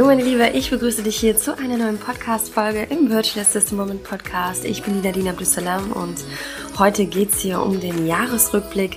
Hallo 0.00 0.08
meine 0.08 0.24
Liebe, 0.24 0.48
ich 0.54 0.70
begrüße 0.70 1.02
dich 1.02 1.20
hier 1.20 1.36
zu 1.36 1.58
einer 1.58 1.76
neuen 1.76 1.98
Podcast-Folge 1.98 2.84
im 2.84 3.10
Virtual 3.10 3.44
Assistant 3.44 3.78
Moment 3.78 4.02
Podcast. 4.02 4.64
Ich 4.64 4.82
bin 4.82 5.02
Nadine 5.02 5.28
Abdussalam 5.28 5.92
und 5.92 6.24
heute 6.78 7.04
geht 7.04 7.34
es 7.34 7.40
hier 7.40 7.60
um 7.60 7.80
den 7.80 8.06
Jahresrückblick. 8.06 8.96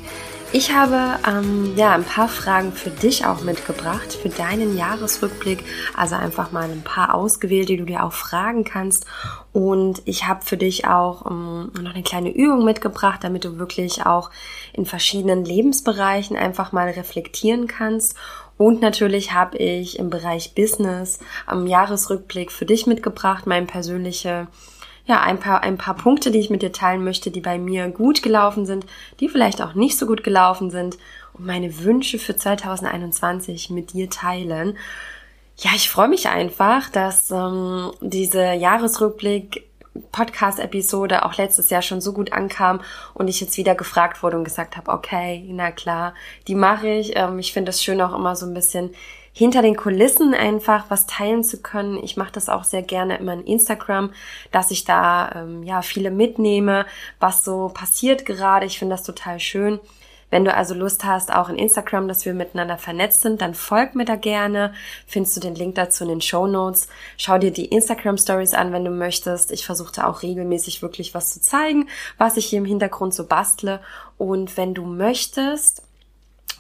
Ich 0.54 0.72
habe 0.72 1.20
ähm, 1.28 1.74
ja 1.76 1.94
ein 1.94 2.06
paar 2.06 2.30
Fragen 2.30 2.72
für 2.72 2.90
dich 2.90 3.26
auch 3.26 3.42
mitgebracht, 3.42 4.14
für 4.14 4.30
deinen 4.30 4.78
Jahresrückblick. 4.78 5.66
Also 5.94 6.16
einfach 6.16 6.54
mal 6.54 6.70
ein 6.70 6.84
paar 6.84 7.16
ausgewählt, 7.16 7.68
die 7.68 7.78
du 7.78 7.86
dir 7.86 8.06
auch 8.06 8.14
fragen 8.14 8.64
kannst. 8.64 9.06
Und 9.52 10.04
ich 10.06 10.26
habe 10.26 10.46
für 10.46 10.56
dich 10.56 10.88
auch 10.88 11.30
ähm, 11.30 11.72
noch 11.82 11.94
eine 11.94 12.04
kleine 12.04 12.34
Übung 12.34 12.64
mitgebracht, 12.64 13.24
damit 13.24 13.44
du 13.44 13.58
wirklich 13.58 14.06
auch 14.06 14.30
in 14.72 14.86
verschiedenen 14.86 15.44
Lebensbereichen 15.44 16.38
einfach 16.38 16.72
mal 16.72 16.88
reflektieren 16.88 17.68
kannst 17.68 18.16
und 18.58 18.82
natürlich 18.82 19.34
habe 19.34 19.58
ich 19.58 19.98
im 20.00 20.10
Bereich 20.10 20.54
Business 20.56 21.20
am 21.46 21.68
Jahresrückblick 21.68 22.52
für 22.52 22.66
dich 22.66 22.88
mitgebracht, 22.88 23.48
mein 23.48 23.68
persönliche, 23.68 24.48
ja, 25.06 25.22
ein 25.22 25.40
paar, 25.40 25.64
ein 25.64 25.78
paar 25.78 25.96
Punkte, 25.96 26.32
die 26.32 26.40
ich 26.40 26.50
mit 26.50 26.62
dir 26.62 26.72
teilen 26.72 27.04
möchte, 27.04 27.32
die 27.32 27.42
bei 27.42 27.58
mir 27.58 27.90
gut 27.90 28.24
gelaufen 28.24 28.66
sind, 28.66 28.86
die 29.20 29.28
vielleicht 29.28 29.62
auch 29.62 29.74
nicht 29.74 29.98
so 29.98 30.06
gut 30.06 30.24
gelaufen 30.24 30.70
sind 30.70 30.98
und 31.34 31.46
meine 31.46 31.80
Wünsche 31.80 32.20
für 32.20 32.36
2021 32.36 33.70
mit 33.70 33.94
dir 33.94 34.10
teilen. 34.10 34.78
Ja, 35.58 35.72
ich 35.76 35.90
freue 35.90 36.08
mich 36.08 36.30
einfach, 36.30 36.90
dass 36.90 37.30
ähm, 37.32 37.92
diese 38.02 38.54
Jahresrückblick 38.54 39.68
Podcast-Episode 40.12 41.26
auch 41.26 41.38
letztes 41.38 41.70
Jahr 41.70 41.82
schon 41.82 42.02
so 42.02 42.14
gut 42.14 42.34
ankam 42.34 42.82
und 43.14 43.28
ich 43.28 43.42
jetzt 43.42 43.58
wieder 43.58 43.76
gefragt 43.76 44.24
wurde 44.24 44.38
und 44.38 44.44
gesagt 44.44 44.78
habe, 44.78 44.92
okay, 44.92 45.46
na 45.50 45.72
klar, 45.72 46.14
die 46.48 46.56
mache 46.56 46.88
ich. 46.88 47.16
Ähm, 47.16 47.40
ich 47.40 47.54
finde 47.54 47.70
es 47.70 47.84
schön 47.84 48.02
auch 48.02 48.16
immer 48.16 48.36
so 48.36 48.46
ein 48.46 48.54
bisschen 48.54 48.94
hinter 49.34 49.64
den 49.64 49.76
Kulissen 49.76 50.34
einfach 50.34 50.86
was 50.90 51.08
teilen 51.08 51.44
zu 51.44 51.62
können. 51.62 52.02
Ich 52.04 52.18
mache 52.18 52.32
das 52.32 52.50
auch 52.50 52.64
sehr 52.64 52.84
gerne 52.84 53.18
immer 53.18 53.34
in 53.34 53.44
Instagram, 53.44 54.12
dass 54.52 54.70
ich 54.70 54.86
da 54.86 55.32
ähm, 55.36 55.64
ja 55.64 55.82
viele 55.82 56.12
mitnehme, 56.12 56.86
was 57.20 57.44
so 57.44 57.72
passiert 57.74 58.26
gerade. 58.26 58.68
Ich 58.68 58.78
finde 58.78 58.94
das 58.94 59.04
total 59.04 59.40
schön. 59.40 59.80
Wenn 60.34 60.46
du 60.46 60.56
also 60.56 60.74
Lust 60.74 61.06
hast, 61.06 61.32
auch 61.32 61.48
in 61.48 61.58
Instagram, 61.58 62.08
dass 62.08 62.26
wir 62.26 62.34
miteinander 62.34 62.80
vernetzt 62.80 63.22
sind, 63.22 63.40
dann 63.40 63.54
folg 63.54 63.94
mir 63.94 64.04
da 64.04 64.16
gerne. 64.16 64.74
Findest 65.06 65.38
du 65.38 65.40
den 65.40 65.54
Link 65.54 65.76
dazu 65.76 66.06
in 66.06 66.10
den 66.10 66.22
Show 66.22 66.48
Notes. 66.48 66.88
Schau 67.18 67.38
dir 67.38 67.52
die 67.52 67.68
Instagram 67.68 68.18
Stories 68.18 68.56
an, 68.56 68.72
wenn 68.72 68.84
du 68.84 68.90
möchtest. 68.90 69.52
Ich 69.52 69.64
versuche 69.64 69.94
da 69.94 70.08
auch 70.08 70.24
regelmäßig 70.24 70.82
wirklich 70.82 71.14
was 71.14 71.30
zu 71.30 71.40
zeigen, 71.40 71.88
was 72.18 72.36
ich 72.36 72.48
hier 72.48 72.58
im 72.58 72.66
Hintergrund 72.66 73.14
so 73.14 73.28
bastle. 73.28 73.80
Und 74.18 74.58
wenn 74.58 74.74
du 74.74 74.86
möchtest, 74.86 75.84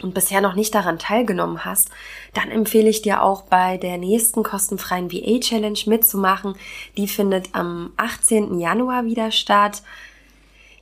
und 0.03 0.13
bisher 0.13 0.41
noch 0.41 0.53
nicht 0.53 0.75
daran 0.75 0.99
teilgenommen 0.99 1.65
hast, 1.65 1.89
dann 2.35 2.51
empfehle 2.51 2.89
ich 2.89 3.01
dir 3.01 3.23
auch 3.23 3.41
bei 3.41 3.77
der 3.77 3.97
nächsten 3.97 4.43
kostenfreien 4.43 5.11
VA 5.11 5.39
Challenge 5.39 5.79
mitzumachen. 5.87 6.55
Die 6.95 7.07
findet 7.07 7.49
am 7.53 7.91
18. 7.97 8.59
Januar 8.59 9.05
wieder 9.05 9.31
statt. 9.31 9.81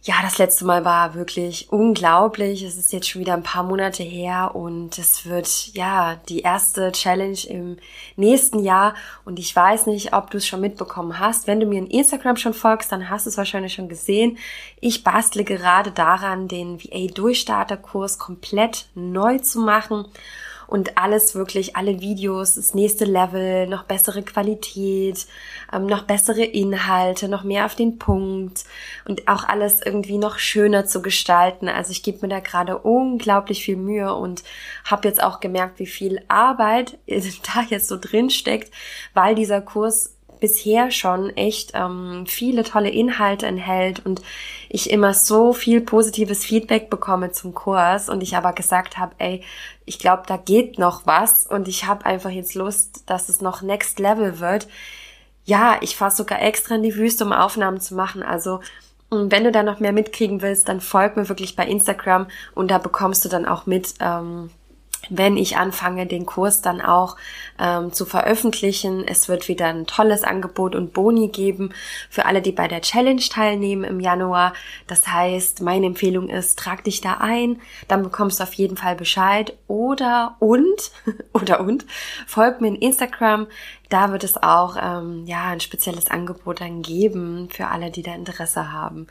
Ja, 0.04 0.16
das 0.24 0.40
letzte 0.40 0.66
Mal 0.66 0.84
war 0.84 1.14
wirklich 1.14 1.72
unglaublich. 1.72 2.64
Es 2.64 2.76
ist 2.76 2.92
jetzt 2.92 3.08
schon 3.08 3.22
wieder 3.22 3.36
ein 3.36 3.44
paar 3.44 3.62
Monate 3.62 4.02
her 4.02 4.56
und 4.56 4.98
es 4.98 5.28
wird 5.28 5.68
ja 5.76 6.16
die 6.28 6.40
erste 6.40 6.92
Challenge 6.92 7.38
im 7.48 7.78
nächsten 8.16 8.64
Jahr. 8.64 8.96
Und 9.26 9.38
ich 9.38 9.56
weiß 9.56 9.86
nicht, 9.86 10.14
ob 10.14 10.32
du 10.32 10.40
es 10.40 10.48
schon 10.48 10.60
mitbekommen 10.60 11.20
hast. 11.20 11.46
Wenn 11.46 11.60
du 11.60 11.68
mir 11.68 11.78
in 11.78 11.86
Instagram 11.86 12.36
schon 12.38 12.56
folgst, 12.56 12.92
dann 12.92 13.12
hast 13.12 13.28
du 13.28 13.30
es 13.30 13.38
wahrscheinlich 13.38 13.74
schon 13.74 13.90
gesehen. 13.90 14.40
Ich 14.80 15.04
bastle 15.04 15.44
gerade 15.44 15.92
daran, 15.92 16.48
den 16.48 16.84
VA 16.84 17.06
Durchstarterkurs 17.14 18.18
komplett 18.18 18.88
neu 18.96 19.38
zu 19.38 19.60
machen 19.60 20.06
und 20.72 20.98
alles 20.98 21.36
wirklich, 21.36 21.76
alle 21.76 22.00
Videos, 22.00 22.56
das 22.56 22.74
nächste 22.74 23.04
Level, 23.04 23.68
noch 23.68 23.84
bessere 23.84 24.24
Qualität, 24.24 25.28
ähm, 25.74 25.86
noch 25.86 26.04
bessere 26.04 26.46
Inhalte, 26.46 27.28
noch 27.28 27.44
mehr 27.44 27.66
auf 27.66 27.76
den 27.76 28.00
Punkt 28.00 28.64
und 29.04 29.28
auch 29.28 29.44
alles 29.44 29.82
irgendwie 29.86 30.18
noch 30.18 30.40
schöner 30.40 30.86
zu 30.86 31.02
gestalten. 31.02 31.68
Also 31.68 31.92
ich 31.92 32.04
gebe 32.04 32.20
mir 32.22 32.30
da 32.30 32.40
gerade 32.40 32.78
unglaublich 32.78 33.66
viel 33.66 33.76
Mühe 33.76 34.16
und 34.16 34.44
habe 34.86 35.10
jetzt 35.10 35.22
auch 35.22 35.42
gemerkt, 35.42 35.78
wie 35.80 35.88
viel 35.88 36.22
Arbeit 36.30 36.98
da 37.08 37.64
jetzt 37.68 37.90
so 37.90 37.98
drin 38.00 38.30
steckt, 38.30 38.74
weil 39.14 39.36
dieser 39.36 39.60
Kurs 39.60 40.16
bisher 40.42 40.92
schon 40.92 41.30
echt 41.38 41.72
ähm, 41.74 42.26
viele 42.28 42.66
tolle 42.66 42.90
Inhalte 42.90 43.48
enthält 43.48 44.06
und 44.06 44.22
ich 44.68 44.90
immer 44.90 45.14
so 45.14 45.54
viel 45.54 45.80
positives 45.80 46.44
Feedback 46.44 46.90
bekomme 46.90 47.32
zum 47.32 47.54
Kurs 47.54 48.10
und 48.10 48.22
ich 48.22 48.36
aber 48.36 48.52
gesagt 48.52 48.98
habe, 48.98 49.16
ey, 49.20 49.42
ich 49.86 50.00
glaube, 50.00 50.24
da 50.28 50.36
geht 50.36 50.78
noch 50.78 51.06
was 51.06 51.48
und 51.48 51.70
ich 51.70 51.86
habe 51.86 52.06
einfach 52.06 52.32
jetzt 52.32 52.56
Lust, 52.56 53.04
dass 53.06 53.30
es 53.30 53.40
noch 53.40 53.62
Next 53.62 54.00
Level 54.00 54.40
wird. 54.40 54.68
Ja, 55.46 55.78
ich 55.80 55.96
fahre 55.96 56.12
sogar 56.12 56.42
extra 56.42 56.76
in 56.76 56.84
die 56.84 56.96
Wüste, 56.96 57.24
um 57.24 57.32
Aufnahmen 57.32 57.80
zu 57.80 57.96
machen. 57.96 58.22
Also 58.24 58.60
wenn 59.10 59.44
du 59.44 59.52
da 59.52 59.62
noch 59.64 59.80
mehr 59.80 59.92
mitkriegen 59.92 60.42
willst, 60.42 60.70
dann 60.70 60.82
folg 60.82 61.18
mir 61.18 61.30
wirklich 61.30 61.56
bei 61.56 61.68
Instagram 61.68 62.28
und 62.56 62.72
da 62.72 62.78
bekommst 62.78 63.24
du 63.26 63.30
dann 63.30 63.46
auch 63.46 63.66
mit, 63.66 63.96
ähm, 64.00 64.50
wenn 65.10 65.38
ich 65.38 65.58
anfange, 65.58 66.06
den 66.06 66.26
Kurs 66.26 66.62
dann 66.62 66.80
auch 66.82 67.18
ähm, 67.60 67.92
zu 67.92 68.06
veröffentlichen. 68.06 69.06
Es 69.08 69.30
wird 69.30 69.48
wieder 69.48 69.68
ein 69.68 69.88
tolles 69.88 70.24
Angebot 70.24 70.76
und 70.76 70.94
Boni 70.94 71.30
geben 71.30 71.74
für 72.10 72.26
alle, 72.26 72.42
die 72.42 72.52
bei 72.52 72.68
der 72.68 72.82
Challenge 72.82 73.22
teilnehmen 73.22 73.84
im 73.84 74.00
Januar. 74.00 74.54
Das 74.88 75.08
heißt, 75.08 75.62
meine 75.62 75.88
Empfehlung 75.88 76.30
ist, 76.30 76.60
trag 76.60 76.84
dich 76.84 77.02
da 77.02 77.18
ein, 77.20 77.62
dann 77.88 78.04
bekommst 78.04 78.40
du 78.40 78.44
auf 78.44 78.54
jeden 78.54 78.78
Fall 78.78 78.96
Bescheid 78.96 79.54
oder 79.68 80.36
und 80.40 80.92
oder 81.34 81.62
und 81.62 81.86
folg 82.28 82.62
mir 82.62 82.70
in 82.70 82.76
Instagram. 82.76 83.48
Da 83.90 84.12
wird 84.12 84.24
es 84.24 84.42
auch 84.42 84.78
ähm, 84.82 85.26
ja 85.26 85.46
ein 85.46 85.60
spezielles 85.60 86.10
Angebot 86.10 86.62
dann 86.62 86.82
geben 86.82 87.50
für 87.52 87.68
alle, 87.68 87.92
die 87.92 88.04
da 88.04 88.14
Interesse 88.14 88.72
haben. 88.72 89.08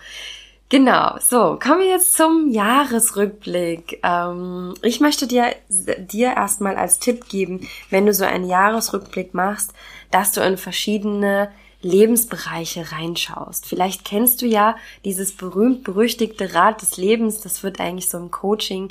Genau, 0.70 1.16
so, 1.18 1.58
kommen 1.60 1.80
wir 1.80 1.88
jetzt 1.88 2.16
zum 2.16 2.48
Jahresrückblick. 2.48 3.98
Ähm, 4.04 4.74
ich 4.82 5.00
möchte 5.00 5.26
dir, 5.26 5.56
dir 5.68 6.28
erstmal 6.36 6.76
als 6.76 7.00
Tipp 7.00 7.28
geben, 7.28 7.66
wenn 7.90 8.06
du 8.06 8.14
so 8.14 8.24
einen 8.24 8.48
Jahresrückblick 8.48 9.34
machst, 9.34 9.72
dass 10.12 10.30
du 10.30 10.40
in 10.42 10.56
verschiedene 10.56 11.50
Lebensbereiche 11.82 12.92
reinschaust. 12.92 13.66
Vielleicht 13.66 14.04
kennst 14.04 14.42
du 14.42 14.46
ja 14.46 14.76
dieses 15.04 15.32
berühmt-berüchtigte 15.36 16.54
Rad 16.54 16.82
des 16.82 16.96
Lebens, 16.98 17.40
das 17.40 17.64
wird 17.64 17.80
eigentlich 17.80 18.08
so 18.08 18.18
im 18.18 18.30
Coaching 18.30 18.90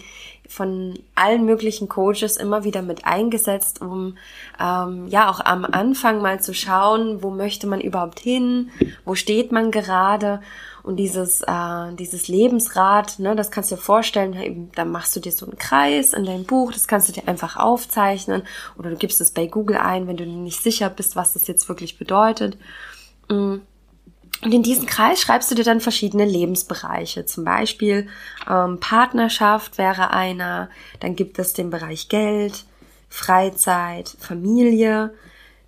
von 0.50 1.00
allen 1.16 1.46
möglichen 1.46 1.88
Coaches 1.88 2.36
immer 2.36 2.64
wieder 2.64 2.82
mit 2.82 3.06
eingesetzt, 3.06 3.82
um 3.82 4.18
ähm, 4.60 5.08
ja 5.08 5.30
auch 5.30 5.40
am 5.40 5.64
Anfang 5.64 6.22
mal 6.22 6.42
zu 6.42 6.54
schauen, 6.54 7.22
wo 7.22 7.30
möchte 7.30 7.68
man 7.68 7.80
überhaupt 7.80 8.20
hin, 8.20 8.72
wo 9.06 9.16
steht 9.16 9.52
man 9.52 9.72
gerade 9.72 10.42
und 10.84 10.98
dieses 10.98 11.42
äh, 11.42 11.94
dieses 11.94 12.28
Lebensrad, 12.28 13.20
ne, 13.20 13.36
das 13.36 13.52
kannst 13.52 13.72
du 13.72 13.76
dir 13.76 13.82
vorstellen, 13.82 14.72
da 14.76 14.86
machst 14.86 15.16
du 15.16 15.20
dir 15.20 15.32
so 15.32 15.46
einen 15.46 15.58
Kreis 15.58 16.14
in 16.14 16.26
deinem 16.26 16.46
Buch, 16.46 16.72
das 16.72 16.88
kannst 16.88 17.10
du 17.10 17.14
dir 17.14 17.28
einfach 17.28 17.58
aufzeichnen 17.58 18.44
oder 18.78 18.90
du 18.90 18.96
gibst 18.96 19.22
es 19.22 19.32
bei 19.32 19.48
Google 19.48 19.78
ein, 19.78 20.08
wenn 20.08 20.18
du 20.18 20.26
nicht 20.26 20.62
sicher 20.62 20.90
bist, 20.90 21.16
was 21.16 21.34
das 21.34 21.48
jetzt 21.48 21.68
wirklich 21.70 21.98
bedeutet. 21.98 22.58
Mm. 23.30 23.58
Und 24.42 24.54
in 24.54 24.64
diesen 24.64 24.86
Kreis 24.86 25.20
schreibst 25.20 25.52
du 25.52 25.56
dir 25.56 25.66
dann 25.66 25.82
verschiedene 25.82 26.24
Lebensbereiche. 26.24 27.26
Zum 27.26 27.44
Beispiel 27.44 28.08
ähm, 28.50 28.80
Partnerschaft 28.80 29.78
wäre 29.78 30.12
einer, 30.12 30.70
dann 31.02 31.18
gibt 31.18 31.40
es 31.40 31.52
den 31.52 31.70
Bereich 31.70 32.08
Geld, 32.08 32.64
Freizeit, 33.10 34.16
Familie, 34.20 35.14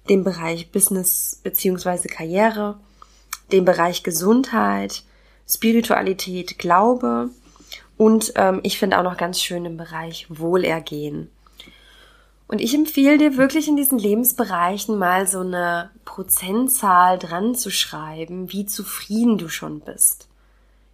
den 0.09 0.23
Bereich 0.23 0.71
Business 0.71 1.39
beziehungsweise 1.43 2.07
Karriere, 2.07 2.77
den 3.53 3.65
Bereich 3.65 4.03
Gesundheit, 4.03 5.03
Spiritualität, 5.47 6.57
Glaube 6.57 7.29
und 8.01 8.33
ähm, 8.35 8.61
ich 8.63 8.79
finde 8.79 8.97
auch 8.97 9.03
noch 9.03 9.15
ganz 9.15 9.39
schön 9.39 9.63
im 9.65 9.77
Bereich 9.77 10.25
Wohlergehen. 10.29 11.29
Und 12.47 12.59
ich 12.59 12.73
empfehle 12.73 13.17
dir 13.19 13.37
wirklich 13.37 13.67
in 13.67 13.77
diesen 13.77 13.99
Lebensbereichen 13.99 14.97
mal 14.97 15.27
so 15.27 15.41
eine 15.41 15.91
Prozentzahl 16.03 17.19
dran 17.19 17.53
zu 17.53 17.69
schreiben, 17.69 18.51
wie 18.51 18.65
zufrieden 18.65 19.37
du 19.37 19.47
schon 19.47 19.81
bist. 19.81 20.27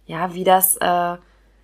Ja, 0.06 0.34
wie 0.34 0.44
das, 0.44 0.76
äh, 0.76 1.16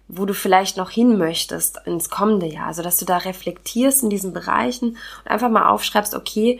wo 0.08 0.24
du 0.24 0.32
vielleicht 0.34 0.78
noch 0.78 0.88
hin 0.88 1.18
möchtest 1.18 1.78
ins 1.84 2.08
kommende 2.08 2.46
Jahr. 2.46 2.68
Also, 2.68 2.82
dass 2.82 2.96
du 2.96 3.04
da 3.04 3.18
reflektierst 3.18 4.02
in 4.02 4.10
diesen 4.10 4.32
Bereichen 4.32 4.96
und 5.24 5.30
einfach 5.30 5.50
mal 5.50 5.68
aufschreibst, 5.68 6.14
okay, 6.14 6.58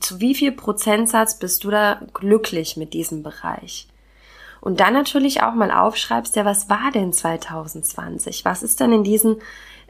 zu 0.00 0.20
wie 0.20 0.34
viel 0.34 0.52
Prozentsatz 0.52 1.38
bist 1.38 1.64
du 1.64 1.70
da 1.70 2.00
glücklich 2.12 2.76
mit 2.76 2.92
diesem 2.94 3.22
Bereich? 3.22 3.88
Und 4.60 4.80
dann 4.80 4.94
natürlich 4.94 5.42
auch 5.42 5.54
mal 5.54 5.70
aufschreibst, 5.70 6.36
ja, 6.36 6.44
was 6.44 6.70
war 6.70 6.90
denn 6.92 7.12
2020? 7.12 8.44
Was 8.44 8.62
ist 8.62 8.80
denn 8.80 8.92
in 8.92 9.04
diesen 9.04 9.36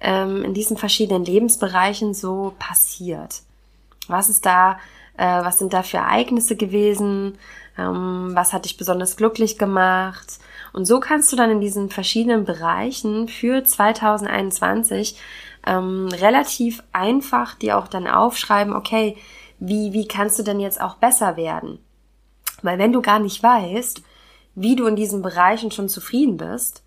ähm, 0.00 0.44
in 0.44 0.55
diesen 0.55 0.76
verschiedenen 0.76 1.25
Lebensbereichen 1.25 2.14
so 2.14 2.55
passiert? 2.58 3.43
Was 4.08 4.29
ist 4.29 4.44
da, 4.44 4.79
äh, 5.17 5.44
was 5.44 5.58
sind 5.58 5.73
da 5.73 5.82
für 5.82 5.99
Ereignisse 5.99 6.56
gewesen? 6.56 7.38
Ähm, 7.79 8.32
was 8.35 8.52
hat 8.52 8.64
dich 8.64 8.76
besonders 8.76 9.17
glücklich 9.17 9.58
gemacht? 9.58 10.38
Und 10.73 10.85
so 10.87 11.00
kannst 11.00 11.32
du 11.32 11.37
dann 11.37 11.50
in 11.50 11.61
diesen 11.61 11.88
verschiedenen 11.88 12.44
Bereichen 12.44 13.29
für 13.29 13.64
2021 13.64 15.19
ähm, 15.67 16.08
relativ 16.08 16.82
einfach 16.93 17.55
dir 17.55 17.79
auch 17.79 17.88
dann 17.88 18.06
aufschreiben, 18.06 18.75
okay, 18.75 19.17
wie, 19.59 19.93
wie 19.93 20.09
kannst 20.09 20.39
du 20.39 20.43
denn 20.43 20.61
jetzt 20.61 20.81
auch 20.81 20.97
besser 20.97 21.37
werden? 21.37 21.79
Weil 22.62 22.79
wenn 22.79 22.93
du 22.93 23.03
gar 23.03 23.19
nicht 23.19 23.43
weißt, 23.43 24.03
wie 24.55 24.77
du 24.77 24.87
in 24.87 24.97
diesen 24.97 25.23
Bereichen 25.23 25.71
schon 25.71 25.89
zufrieden 25.89 26.37
bist, 26.37 26.83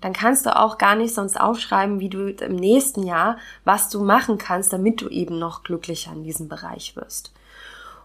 dann 0.00 0.12
kannst 0.12 0.46
du 0.46 0.56
auch 0.56 0.78
gar 0.78 0.96
nicht 0.96 1.14
sonst 1.14 1.40
aufschreiben, 1.40 2.00
wie 2.00 2.08
du 2.08 2.28
im 2.28 2.56
nächsten 2.56 3.04
Jahr, 3.04 3.38
was 3.64 3.88
du 3.88 4.02
machen 4.02 4.36
kannst, 4.36 4.72
damit 4.72 5.00
du 5.00 5.08
eben 5.08 5.38
noch 5.38 5.62
glücklicher 5.62 6.12
in 6.12 6.24
diesem 6.24 6.48
Bereich 6.48 6.96
wirst. 6.96 7.32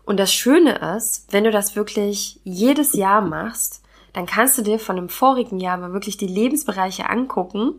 Und 0.05 0.17
das 0.17 0.31
Schöne 0.31 0.95
ist, 0.95 1.25
wenn 1.31 1.43
du 1.43 1.51
das 1.51 1.75
wirklich 1.75 2.39
jedes 2.43 2.93
Jahr 2.93 3.21
machst, 3.21 3.81
dann 4.13 4.25
kannst 4.25 4.57
du 4.57 4.61
dir 4.61 4.79
von 4.79 4.95
dem 4.95 5.09
vorigen 5.09 5.59
Jahr 5.59 5.77
mal 5.77 5.91
wirklich 5.91 6.17
die 6.17 6.27
Lebensbereiche 6.27 7.09
angucken 7.09 7.73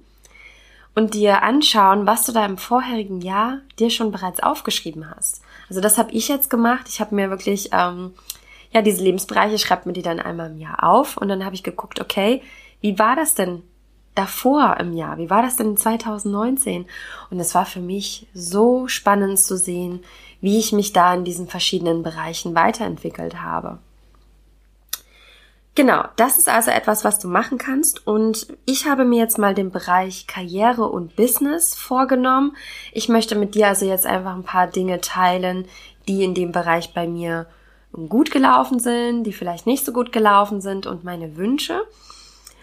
und 0.94 1.14
dir 1.14 1.43
anschauen, 1.43 2.06
was 2.06 2.26
du 2.26 2.32
da 2.32 2.44
im 2.44 2.58
vorherigen 2.58 3.20
Jahr 3.20 3.58
dir 3.79 3.88
schon 3.88 4.11
bereits 4.11 4.40
aufgeschrieben 4.40 5.08
hast. 5.14 5.43
Also 5.69 5.81
das 5.81 5.99
habe 5.99 6.12
ich 6.12 6.29
jetzt 6.29 6.50
gemacht. 6.50 6.87
Ich 6.88 7.00
habe 7.00 7.15
mir 7.15 7.31
wirklich 7.31 7.70
ähm, 7.73 8.12
ja 8.73 8.82
diese 8.82 9.03
Lebensbereiche 9.03 9.59
schreibt 9.59 9.87
mir 9.87 9.93
die 9.93 10.03
dann 10.03 10.20
einmal 10.20 10.50
im 10.50 10.59
Jahr 10.59 10.85
auf 10.85 11.17
und 11.17 11.29
dann 11.29 11.44
habe 11.44 11.55
ich 11.55 11.62
geguckt, 11.62 12.00
okay, 12.00 12.43
wie 12.81 12.99
war 12.99 13.17
das 13.17 13.35
denn 13.35 13.62
davor 14.15 14.76
im 14.81 14.93
Jahr? 14.93 15.19
Wie 15.19 15.31
war 15.31 15.43
das 15.43 15.56
denn 15.56 15.76
2019? 15.76 16.87
Und 17.31 17.41
es 17.41 17.55
war 17.55 17.67
für 17.67 17.81
mich 17.81 18.26
so 18.35 18.88
spannend 18.88 19.38
zu 19.38 19.56
sehen, 19.56 20.05
wie 20.41 20.59
ich 20.59 20.73
mich 20.73 20.93
da 20.93 21.15
in 21.15 21.25
diesen 21.25 21.49
verschiedenen 21.49 22.03
Bereichen 22.03 22.55
weiterentwickelt 22.55 23.43
habe. 23.43 23.79
Genau, 25.78 26.02
das 26.16 26.38
ist 26.38 26.48
also 26.48 26.72
etwas, 26.72 27.04
was 27.04 27.20
du 27.20 27.28
machen 27.28 27.56
kannst. 27.56 28.04
Und 28.04 28.48
ich 28.66 28.86
habe 28.88 29.04
mir 29.04 29.20
jetzt 29.20 29.38
mal 29.38 29.54
den 29.54 29.70
Bereich 29.70 30.26
Karriere 30.26 30.88
und 30.88 31.14
Business 31.14 31.76
vorgenommen. 31.76 32.56
Ich 32.90 33.08
möchte 33.08 33.36
mit 33.36 33.54
dir 33.54 33.69
also 33.69 33.86
jetzt 33.86 34.04
einfach 34.04 34.34
ein 34.34 34.42
paar 34.42 34.66
Dinge 34.66 35.00
teilen, 35.00 35.69
die 36.08 36.25
in 36.25 36.34
dem 36.34 36.50
Bereich 36.50 36.94
bei 36.94 37.06
mir 37.06 37.46
gut 38.08 38.32
gelaufen 38.32 38.80
sind, 38.80 39.22
die 39.22 39.32
vielleicht 39.32 39.69
nicht 39.69 39.84
so 39.84 39.92
gut 39.92 40.10
gelaufen 40.10 40.60
sind 40.60 40.88
und 40.88 41.04
meine 41.04 41.36
Wünsche. 41.36 41.80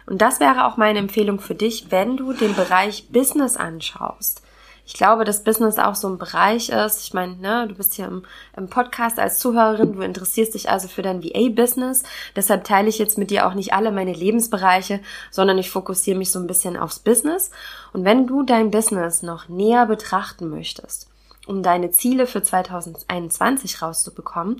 Und 0.05 0.21
das 0.21 0.41
wäre 0.41 0.65
auch 0.65 0.75
meine 0.75 0.99
Empfehlung 0.99 1.39
für 1.39 1.55
dich, 1.55 1.91
wenn 1.91 2.17
du 2.17 2.33
den 2.33 2.53
Bereich 2.53 3.07
Business 3.13 3.55
anschaust. 3.55 4.41
Ich 4.87 4.93
glaube, 4.93 5.25
dass 5.25 5.43
Business 5.43 5.79
auch 5.79 5.95
so 5.95 6.07
ein 6.07 6.19
Bereich 6.19 6.69
ist. 6.69 7.01
Ich 7.01 7.13
meine, 7.13 7.35
ne, 7.37 7.65
du 7.67 7.73
bist 7.73 7.95
hier 7.95 8.05
im, 8.05 8.23
im 8.55 8.69
Podcast 8.69 9.17
als 9.17 9.39
Zuhörerin, 9.39 9.93
du 9.93 10.01
interessierst 10.01 10.53
dich 10.53 10.69
also 10.69 10.87
für 10.87 11.01
dein 11.01 11.23
VA-Business. 11.23 12.03
Deshalb 12.35 12.63
teile 12.65 12.87
ich 12.87 12.99
jetzt 12.99 13.17
mit 13.17 13.31
dir 13.31 13.47
auch 13.47 13.55
nicht 13.55 13.73
alle 13.73 13.91
meine 13.91 14.13
Lebensbereiche, 14.13 14.99
sondern 15.31 15.57
ich 15.57 15.71
fokussiere 15.71 16.17
mich 16.17 16.31
so 16.31 16.39
ein 16.39 16.45
bisschen 16.45 16.77
aufs 16.77 16.99
Business. 16.99 17.49
Und 17.93 18.05
wenn 18.05 18.27
du 18.27 18.43
dein 18.43 18.69
Business 18.69 19.23
noch 19.23 19.49
näher 19.49 19.87
betrachten 19.87 20.49
möchtest, 20.49 21.09
um 21.47 21.63
deine 21.63 21.89
Ziele 21.89 22.27
für 22.27 22.43
2021 22.43 23.81
rauszubekommen, 23.81 24.59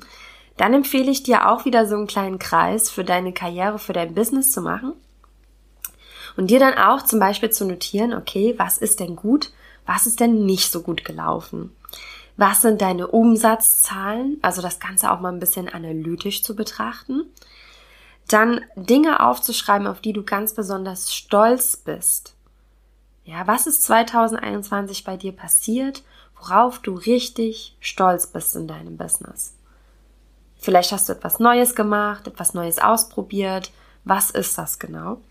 dann 0.58 0.74
empfehle 0.74 1.12
ich 1.12 1.22
dir 1.22 1.50
auch 1.50 1.66
wieder 1.66 1.86
so 1.86 1.96
einen 1.96 2.08
kleinen 2.08 2.40
Kreis 2.40 2.90
für 2.90 3.04
deine 3.04 3.32
Karriere, 3.32 3.78
für 3.78 3.94
dein 3.94 4.16
Business 4.16 4.52
zu 4.52 4.62
machen. 4.62 4.94
Und 6.38 6.48
dir 6.48 6.60
dann 6.60 6.78
auch 6.78 7.04
zum 7.04 7.20
Beispiel 7.20 7.52
zu 7.52 7.66
notieren, 7.66 8.14
okay, 8.14 8.56
was 8.58 8.78
ist 8.78 9.00
denn 9.00 9.16
gut, 9.16 9.52
was 9.86 10.08
ist 10.08 10.20
denn 10.20 10.46
nicht 10.46 10.72
so 10.72 10.82
gut 10.82 11.06
gelaufen? 11.06 11.76
Was 12.38 12.62
sind 12.62 12.82
deine 12.82 13.08
Umsatzzahlen? 13.08 14.38
Also 14.42 14.62
das 14.62 14.80
Ganze 14.80 15.12
auch 15.12 15.22
mal 15.22 15.32
ein 15.32 15.40
bisschen 15.40 15.70
analytisch 15.70 16.44
zu 16.44 16.56
betrachten. 16.56 17.24
Dann 18.28 18.62
Dinge 18.76 19.26
aufzuschreiben, 19.26 19.88
auf 19.88 20.02
die 20.02 20.14
du 20.14 20.24
ganz 20.24 20.54
besonders 20.54 21.14
stolz 21.14 21.78
bist. 21.78 22.36
Ja, 23.24 23.48
was 23.48 23.68
ist 23.68 23.84
2021 23.84 25.04
bei 25.04 25.18
dir 25.18 25.32
passiert, 25.32 26.04
worauf 26.40 26.80
du 26.80 26.94
richtig 26.94 27.76
stolz 27.80 28.28
bist 28.28 28.56
in 28.56 28.68
deinem 28.68 28.98
Business? 28.98 29.56
Vielleicht 30.58 30.92
hast 30.92 31.10
du 31.10 31.14
etwas 31.14 31.40
Neues 31.40 31.76
gemacht, 31.76 32.28
etwas 32.28 32.54
Neues 32.54 32.80
ausprobiert. 32.80 33.72
Was 34.04 34.30
ist 34.32 34.58
das 34.58 34.80
genau? 34.80 35.22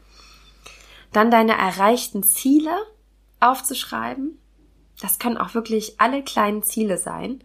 Dann 1.12 1.30
deine 1.30 1.56
erreichten 1.56 2.22
Ziele 2.22 2.76
aufzuschreiben. 3.40 4.38
Das 5.00 5.18
können 5.18 5.38
auch 5.38 5.54
wirklich 5.54 6.00
alle 6.00 6.22
kleinen 6.22 6.62
Ziele 6.62 6.98
sein. 6.98 7.42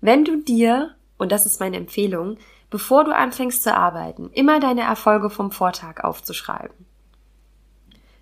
Wenn 0.00 0.24
du 0.24 0.36
dir, 0.36 0.94
und 1.18 1.32
das 1.32 1.46
ist 1.46 1.60
meine 1.60 1.76
Empfehlung, 1.76 2.38
bevor 2.70 3.04
du 3.04 3.14
anfängst 3.14 3.62
zu 3.62 3.74
arbeiten, 3.74 4.30
immer 4.32 4.60
deine 4.60 4.82
Erfolge 4.82 5.30
vom 5.30 5.50
Vortag 5.50 6.04
aufzuschreiben. 6.04 6.86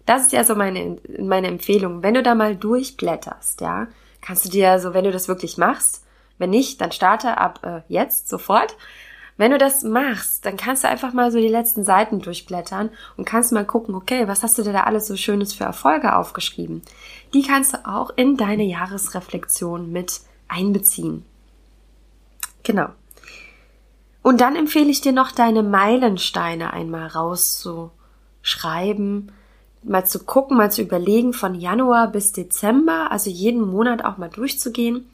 Das 0.06 0.22
ist 0.22 0.32
ja 0.32 0.44
so 0.44 0.54
meine, 0.54 0.98
meine 1.18 1.48
Empfehlung. 1.48 2.02
Wenn 2.02 2.14
du 2.14 2.22
da 2.22 2.34
mal 2.34 2.56
durchblätterst, 2.56 3.60
ja, 3.60 3.88
kannst 4.20 4.44
du 4.44 4.48
dir 4.50 4.78
so, 4.78 4.94
wenn 4.94 5.04
du 5.04 5.12
das 5.12 5.28
wirklich 5.28 5.56
machst, 5.56 6.04
wenn 6.38 6.50
nicht, 6.50 6.80
dann 6.80 6.92
starte 6.92 7.38
ab 7.38 7.60
äh, 7.62 7.80
jetzt 7.88 8.28
sofort. 8.28 8.76
Wenn 9.36 9.50
du 9.50 9.58
das 9.58 9.82
machst, 9.82 10.46
dann 10.46 10.56
kannst 10.56 10.84
du 10.84 10.88
einfach 10.88 11.12
mal 11.12 11.32
so 11.32 11.38
die 11.38 11.48
letzten 11.48 11.84
Seiten 11.84 12.20
durchblättern 12.20 12.90
und 13.16 13.24
kannst 13.24 13.50
mal 13.50 13.64
gucken, 13.64 13.96
okay, 13.96 14.28
was 14.28 14.44
hast 14.44 14.58
du 14.58 14.62
dir 14.62 14.72
da 14.72 14.84
alles 14.84 15.08
so 15.08 15.16
Schönes 15.16 15.52
für 15.52 15.64
Erfolge 15.64 16.16
aufgeschrieben? 16.16 16.82
Die 17.32 17.42
kannst 17.42 17.74
du 17.74 17.84
auch 17.84 18.12
in 18.14 18.36
deine 18.36 18.62
Jahresreflexion 18.62 19.90
mit 19.90 20.20
einbeziehen. 20.46 21.24
Genau. 22.62 22.90
Und 24.22 24.40
dann 24.40 24.54
empfehle 24.56 24.90
ich 24.90 25.00
dir 25.00 25.12
noch 25.12 25.32
deine 25.32 25.64
Meilensteine 25.64 26.72
einmal 26.72 27.08
rauszuschreiben, 27.08 29.32
mal 29.82 30.06
zu 30.06 30.24
gucken, 30.24 30.56
mal 30.56 30.70
zu 30.70 30.80
überlegen 30.80 31.32
von 31.32 31.54
Januar 31.54 32.06
bis 32.08 32.32
Dezember, 32.32 33.10
also 33.10 33.30
jeden 33.30 33.60
Monat 33.60 34.04
auch 34.04 34.16
mal 34.16 34.30
durchzugehen. 34.30 35.10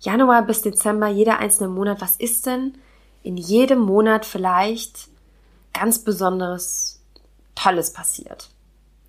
Januar 0.00 0.42
bis 0.42 0.62
Dezember, 0.62 1.08
jeder 1.08 1.38
einzelne 1.38 1.68
Monat, 1.68 2.00
was 2.00 2.16
ist 2.16 2.46
denn 2.46 2.74
in 3.24 3.36
jedem 3.36 3.80
Monat 3.80 4.24
vielleicht 4.24 5.08
ganz 5.72 5.98
besonderes 5.98 7.02
Tolles 7.56 7.92
passiert? 7.92 8.50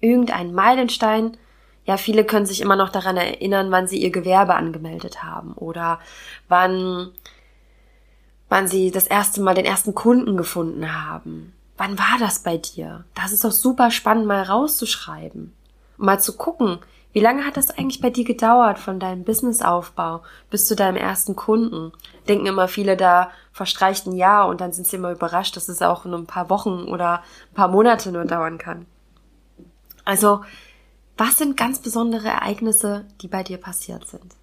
Irgendein 0.02 0.54
Meilenstein, 0.54 1.38
ja, 1.86 1.98
viele 1.98 2.26
können 2.26 2.48
sich 2.48 2.62
immer 2.62 2.76
noch 2.76 2.90
daran 2.90 3.18
erinnern, 3.18 3.70
wann 3.70 3.88
sie 3.88 4.02
ihr 4.02 4.12
Gewerbe 4.12 4.56
angemeldet 4.56 5.24
haben 5.24 5.54
oder 5.54 6.00
wann, 6.48 7.12
wann 8.50 8.68
sie 8.68 8.90
das 8.90 9.06
erste 9.06 9.42
Mal 9.42 9.54
den 9.54 9.66
ersten 9.66 9.94
Kunden 9.94 10.36
gefunden 10.38 10.92
haben. 11.06 11.54
Wann 11.78 12.00
war 12.00 12.18
das 12.20 12.40
bei 12.40 12.58
dir? 12.58 13.04
Das 13.14 13.32
ist 13.32 13.44
doch 13.44 13.52
super 13.52 13.92
spannend, 13.92 14.26
mal 14.26 14.42
rauszuschreiben. 14.42 15.54
Mal 15.98 16.20
zu 16.20 16.36
gucken, 16.38 16.80
wie 17.16 17.22
lange 17.22 17.46
hat 17.46 17.56
das 17.56 17.70
eigentlich 17.70 18.02
bei 18.02 18.10
dir 18.10 18.26
gedauert 18.26 18.78
von 18.78 19.00
deinem 19.00 19.24
Businessaufbau 19.24 20.22
bis 20.50 20.68
zu 20.68 20.76
deinem 20.76 20.98
ersten 20.98 21.36
Kunden? 21.36 21.94
Denken 22.28 22.46
immer 22.46 22.68
viele, 22.68 22.98
da 22.98 23.32
verstreicht 23.54 24.06
ein 24.06 24.18
Jahr 24.18 24.50
und 24.50 24.60
dann 24.60 24.74
sind 24.74 24.86
sie 24.86 24.98
immer 24.98 25.14
überrascht, 25.14 25.56
dass 25.56 25.70
es 25.70 25.82
auch 25.82 26.04
nur 26.04 26.20
ein 26.20 26.26
paar 26.26 26.50
Wochen 26.50 26.84
oder 26.84 27.24
ein 27.52 27.56
paar 27.56 27.70
Monate 27.70 28.12
nur 28.12 28.26
dauern 28.26 28.58
kann. 28.58 28.86
Also, 30.04 30.44
was 31.18 31.38
sind 31.38 31.56
ganz 31.56 31.80
besondere 31.80 32.28
Ereignisse, 32.28 33.06
die 33.22 33.30
bei 33.30 33.44
dir 33.44 33.60
passiert 33.60 34.06
sind? 34.08 34.36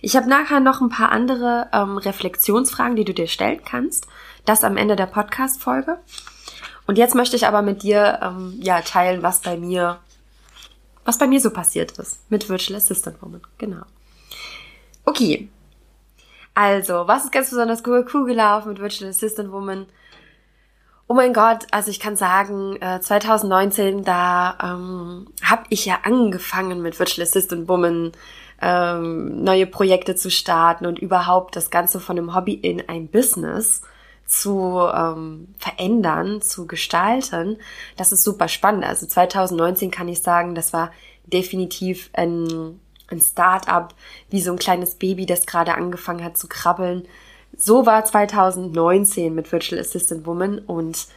Ich 0.00 0.16
habe 0.16 0.30
nachher 0.30 0.60
noch 0.60 0.80
ein 0.80 0.88
paar 0.88 1.12
andere 1.12 1.68
ähm, 1.74 1.98
Reflexionsfragen, 1.98 2.96
die 2.96 3.04
du 3.04 3.12
dir 3.12 3.26
stellen 3.26 3.60
kannst. 3.64 4.06
Das 4.46 4.64
am 4.64 4.78
Ende 4.78 4.96
der 4.96 5.04
Podcast-Folge. 5.04 5.98
Und 6.86 6.96
jetzt 6.96 7.14
möchte 7.14 7.36
ich 7.36 7.46
aber 7.46 7.60
mit 7.60 7.82
dir 7.82 8.18
ähm, 8.22 8.58
ja 8.62 8.80
teilen, 8.80 9.22
was 9.22 9.40
bei 9.40 9.58
mir 9.58 9.98
was 11.10 11.18
bei 11.18 11.26
mir 11.26 11.40
so 11.40 11.50
passiert 11.50 11.98
ist 11.98 12.30
mit 12.30 12.48
Virtual 12.48 12.76
Assistant 12.76 13.20
Woman. 13.20 13.40
Genau. 13.58 13.82
Okay. 15.04 15.48
Also, 16.54 17.08
was 17.08 17.24
ist 17.24 17.32
ganz 17.32 17.50
besonders 17.50 17.82
cool, 17.84 18.04
gelaufen 18.26 18.68
mit 18.68 18.78
Virtual 18.78 19.10
Assistant 19.10 19.50
Woman? 19.50 19.86
Oh 21.08 21.14
mein 21.14 21.32
Gott, 21.32 21.66
also 21.72 21.90
ich 21.90 21.98
kann 21.98 22.14
sagen, 22.14 22.78
2019, 22.78 23.98
äh, 23.98 24.02
da 24.02 24.56
ähm, 24.62 25.26
habe 25.42 25.64
ich 25.70 25.84
ja 25.84 25.98
angefangen 26.04 26.80
mit 26.80 27.00
Virtual 27.00 27.26
Assistant 27.26 27.66
Woman 27.66 28.12
ähm, 28.62 29.42
neue 29.42 29.66
Projekte 29.66 30.14
zu 30.14 30.30
starten 30.30 30.86
und 30.86 31.00
überhaupt 31.00 31.56
das 31.56 31.70
Ganze 31.70 31.98
von 31.98 32.18
einem 32.18 32.36
Hobby 32.36 32.54
in 32.54 32.88
ein 32.88 33.08
Business 33.08 33.82
zu 34.30 34.78
ähm, 34.94 35.48
verändern, 35.58 36.40
zu 36.40 36.68
gestalten, 36.68 37.56
das 37.96 38.12
ist 38.12 38.22
super 38.22 38.46
spannend. 38.46 38.84
Also 38.84 39.04
2019 39.04 39.90
kann 39.90 40.06
ich 40.06 40.22
sagen, 40.22 40.54
das 40.54 40.72
war 40.72 40.92
definitiv 41.26 42.10
ein, 42.12 42.78
ein 43.08 43.20
Start-up, 43.20 43.92
wie 44.28 44.40
so 44.40 44.52
ein 44.52 44.58
kleines 44.58 44.94
Baby, 44.94 45.26
das 45.26 45.46
gerade 45.46 45.74
angefangen 45.74 46.22
hat 46.22 46.38
zu 46.38 46.46
krabbeln. 46.46 47.08
So 47.56 47.86
war 47.86 48.04
2019 48.04 49.34
mit 49.34 49.50
Virtual 49.50 49.80
Assistant 49.80 50.24
Woman 50.24 50.60
und 50.60 51.08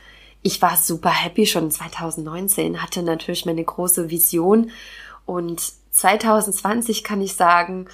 ich 0.41 0.59
war 0.63 0.75
super 0.75 1.11
happy 1.11 1.45
schon 1.45 1.69
2019, 1.69 2.81
hatte 2.81 3.03
natürlich 3.03 3.45
meine 3.45 3.63
große 3.63 4.09
Vision 4.09 4.71
und 5.27 5.61
2020 5.91 7.03
kann 7.03 7.21
ich 7.21 7.35
sagen, 7.35 7.85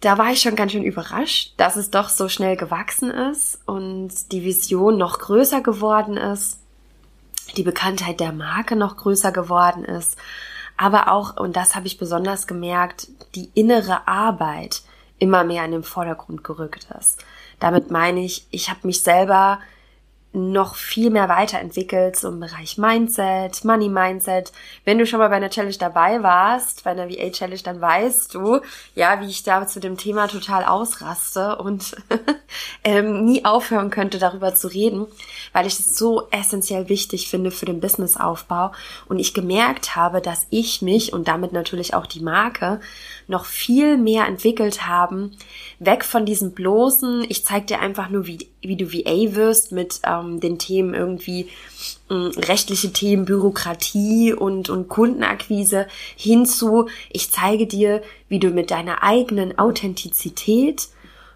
da 0.00 0.18
war 0.18 0.30
ich 0.30 0.40
schon 0.40 0.56
ganz 0.56 0.72
schön 0.72 0.84
überrascht, 0.84 1.54
dass 1.56 1.76
es 1.76 1.90
doch 1.90 2.08
so 2.08 2.28
schnell 2.28 2.56
gewachsen 2.56 3.10
ist 3.10 3.58
und 3.66 4.32
die 4.32 4.44
Vision 4.44 4.96
noch 4.96 5.18
größer 5.18 5.60
geworden 5.60 6.16
ist, 6.16 6.58
die 7.56 7.62
Bekanntheit 7.62 8.20
der 8.20 8.32
Marke 8.32 8.76
noch 8.76 8.96
größer 8.96 9.32
geworden 9.32 9.84
ist, 9.84 10.16
aber 10.76 11.10
auch, 11.10 11.36
und 11.36 11.56
das 11.56 11.74
habe 11.74 11.88
ich 11.88 11.98
besonders 11.98 12.46
gemerkt, 12.46 13.08
die 13.34 13.50
innere 13.54 14.06
Arbeit 14.06 14.82
immer 15.18 15.42
mehr 15.42 15.64
in 15.64 15.72
den 15.72 15.82
Vordergrund 15.82 16.44
gerückt 16.44 16.86
ist. 16.98 17.24
Damit 17.58 17.90
meine 17.90 18.20
ich, 18.20 18.46
ich 18.52 18.70
habe 18.70 18.86
mich 18.86 19.02
selber 19.02 19.58
noch 20.32 20.74
viel 20.74 21.08
mehr 21.08 21.28
weiterentwickelt, 21.30 22.16
so 22.16 22.28
im 22.28 22.40
Bereich 22.40 22.76
Mindset, 22.76 23.64
Money 23.64 23.88
Mindset. 23.88 24.52
Wenn 24.84 24.98
du 24.98 25.06
schon 25.06 25.20
mal 25.20 25.28
bei 25.28 25.36
einer 25.36 25.48
Challenge 25.48 25.76
dabei 25.78 26.22
warst, 26.22 26.84
bei 26.84 26.90
einer 26.90 27.08
VA 27.08 27.30
Challenge, 27.30 27.62
dann 27.62 27.80
weißt 27.80 28.34
du, 28.34 28.60
ja, 28.94 29.20
wie 29.22 29.28
ich 29.28 29.42
da 29.42 29.66
zu 29.66 29.80
dem 29.80 29.96
Thema 29.96 30.28
total 30.28 30.64
ausraste 30.64 31.56
und 31.56 31.96
ähm, 32.84 33.24
nie 33.24 33.46
aufhören 33.46 33.90
könnte, 33.90 34.18
darüber 34.18 34.54
zu 34.54 34.68
reden, 34.68 35.06
weil 35.54 35.66
ich 35.66 35.78
es 35.78 35.96
so 35.96 36.28
essentiell 36.30 36.90
wichtig 36.90 37.30
finde 37.30 37.50
für 37.50 37.66
den 37.66 37.80
Businessaufbau 37.80 38.72
und 39.08 39.18
ich 39.18 39.32
gemerkt 39.32 39.96
habe, 39.96 40.20
dass 40.20 40.46
ich 40.50 40.82
mich 40.82 41.14
und 41.14 41.26
damit 41.26 41.52
natürlich 41.52 41.94
auch 41.94 42.06
die 42.06 42.20
Marke 42.20 42.80
noch 43.28 43.46
viel 43.46 43.96
mehr 43.96 44.26
entwickelt 44.26 44.86
haben, 44.86 45.36
weg 45.78 46.04
von 46.04 46.26
diesem 46.26 46.52
bloßen, 46.52 47.24
ich 47.28 47.46
zeig 47.46 47.66
dir 47.66 47.80
einfach 47.80 48.10
nur, 48.10 48.26
wie, 48.26 48.50
wie 48.60 48.76
du 48.76 48.92
VA 48.92 49.34
wirst 49.34 49.72
mit 49.72 50.00
ähm, 50.04 50.17
den 50.40 50.58
Themen 50.58 50.94
irgendwie 50.94 51.48
äh, 52.10 52.14
rechtliche 52.14 52.92
Themen, 52.92 53.24
Bürokratie 53.24 54.32
und, 54.32 54.70
und 54.70 54.88
Kundenakquise 54.88 55.86
hinzu, 56.16 56.88
ich 57.10 57.30
zeige 57.30 57.66
dir, 57.66 58.02
wie 58.28 58.38
du 58.38 58.50
mit 58.50 58.70
deiner 58.70 59.02
eigenen 59.02 59.58
Authentizität 59.58 60.88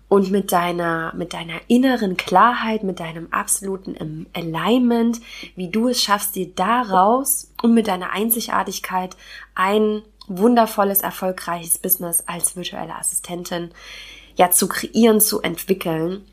und 0.08 0.30
mit 0.30 0.52
deiner, 0.52 1.14
mit 1.14 1.32
deiner 1.32 1.58
inneren 1.68 2.18
Klarheit, 2.18 2.82
mit 2.82 3.00
deinem 3.00 3.28
absoluten 3.30 4.26
Alignment, 4.34 5.22
wie 5.56 5.70
du 5.70 5.88
es 5.88 6.02
schaffst, 6.02 6.34
dir 6.34 6.48
daraus 6.54 7.50
und 7.62 7.72
mit 7.72 7.86
deiner 7.88 8.10
Einzigartigkeit 8.12 9.16
ein 9.54 10.02
wundervolles, 10.28 11.00
erfolgreiches 11.00 11.78
Business 11.78 12.24
als 12.26 12.56
virtuelle 12.56 12.94
Assistentin 12.94 13.70
ja 14.36 14.50
zu 14.50 14.68
kreieren, 14.68 15.20
zu 15.20 15.40
entwickeln. 15.40 16.26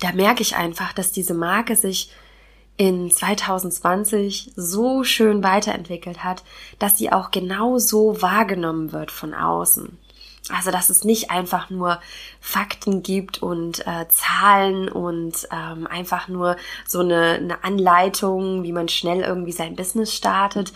Da 0.00 0.12
merke 0.12 0.42
ich 0.42 0.56
einfach, 0.56 0.92
dass 0.92 1.12
diese 1.12 1.34
Marke 1.34 1.76
sich 1.76 2.10
in 2.76 3.10
2020 3.10 4.52
so 4.54 5.02
schön 5.02 5.42
weiterentwickelt 5.42 6.22
hat, 6.22 6.44
dass 6.78 6.96
sie 6.96 7.12
auch 7.12 7.30
genau 7.32 7.78
so 7.78 8.22
wahrgenommen 8.22 8.92
wird 8.92 9.10
von 9.10 9.34
außen. 9.34 9.98
Also, 10.50 10.70
dass 10.70 10.88
es 10.88 11.04
nicht 11.04 11.30
einfach 11.30 11.68
nur 11.68 12.00
Fakten 12.40 13.02
gibt 13.02 13.42
und 13.42 13.86
äh, 13.86 14.08
Zahlen 14.08 14.88
und 14.88 15.46
ähm, 15.52 15.86
einfach 15.86 16.28
nur 16.28 16.56
so 16.86 17.00
eine, 17.00 17.34
eine 17.34 17.64
Anleitung, 17.64 18.62
wie 18.62 18.72
man 18.72 18.88
schnell 18.88 19.20
irgendwie 19.20 19.52
sein 19.52 19.76
Business 19.76 20.14
startet, 20.14 20.72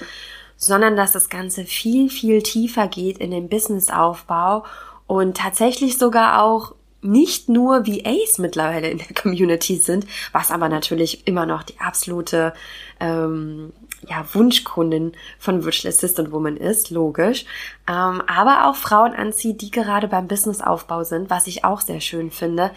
sondern 0.57 0.97
dass 0.97 1.13
das 1.13 1.31
Ganze 1.31 1.65
viel, 1.65 2.11
viel 2.11 2.43
tiefer 2.43 2.87
geht 2.87 3.19
in 3.19 3.31
den 3.31 3.49
Businessaufbau 3.49 4.65
und 5.07 5.37
tatsächlich 5.37 5.97
sogar 5.97 6.43
auch 6.43 6.75
nicht 7.03 7.49
nur 7.49 7.87
VAs 7.87 8.39
mittlerweile 8.39 8.89
in 8.89 8.99
der 8.99 9.15
Community 9.15 9.77
sind, 9.77 10.07
was 10.33 10.51
aber 10.51 10.69
natürlich 10.69 11.27
immer 11.27 11.47
noch 11.47 11.63
die 11.65 11.79
absolute 11.81 12.55
ähm, 13.01 13.73
ja, 14.09 14.25
Wunschkundin 14.33 15.13
von 15.39 15.65
Virtual 15.65 15.93
Assistant 15.93 16.33
Woman 16.33 16.57
ist, 16.57 16.91
logisch. 16.91 17.45
Ähm, 17.89 18.23
aber 18.27 18.67
auch 18.67 18.77
Frauen 18.77 19.15
anzieht, 19.15 19.61
die 19.61 19.71
gerade 19.71 20.09
beim 20.09 20.29
Businessaufbau 20.29 21.05
sind, 21.05 21.31
was 21.31 21.47
ich 21.47 21.65
auch 21.65 21.81
sehr 21.81 22.01
schön 22.01 22.31
finde, 22.31 22.71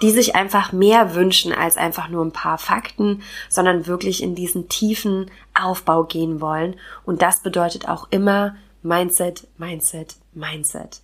die 0.00 0.10
sich 0.10 0.34
einfach 0.34 0.72
mehr 0.72 1.14
wünschen 1.14 1.52
als 1.52 1.76
einfach 1.76 2.08
nur 2.08 2.24
ein 2.24 2.32
paar 2.32 2.58
Fakten, 2.58 3.22
sondern 3.48 3.86
wirklich 3.86 4.22
in 4.22 4.34
diesen 4.34 4.68
tiefen 4.68 5.30
Aufbau 5.54 6.04
gehen 6.04 6.40
wollen. 6.40 6.76
Und 7.04 7.22
das 7.22 7.40
bedeutet 7.40 7.88
auch 7.88 8.08
immer 8.10 8.56
Mindset, 8.82 9.46
Mindset, 9.58 10.16
Mindset. 10.34 11.00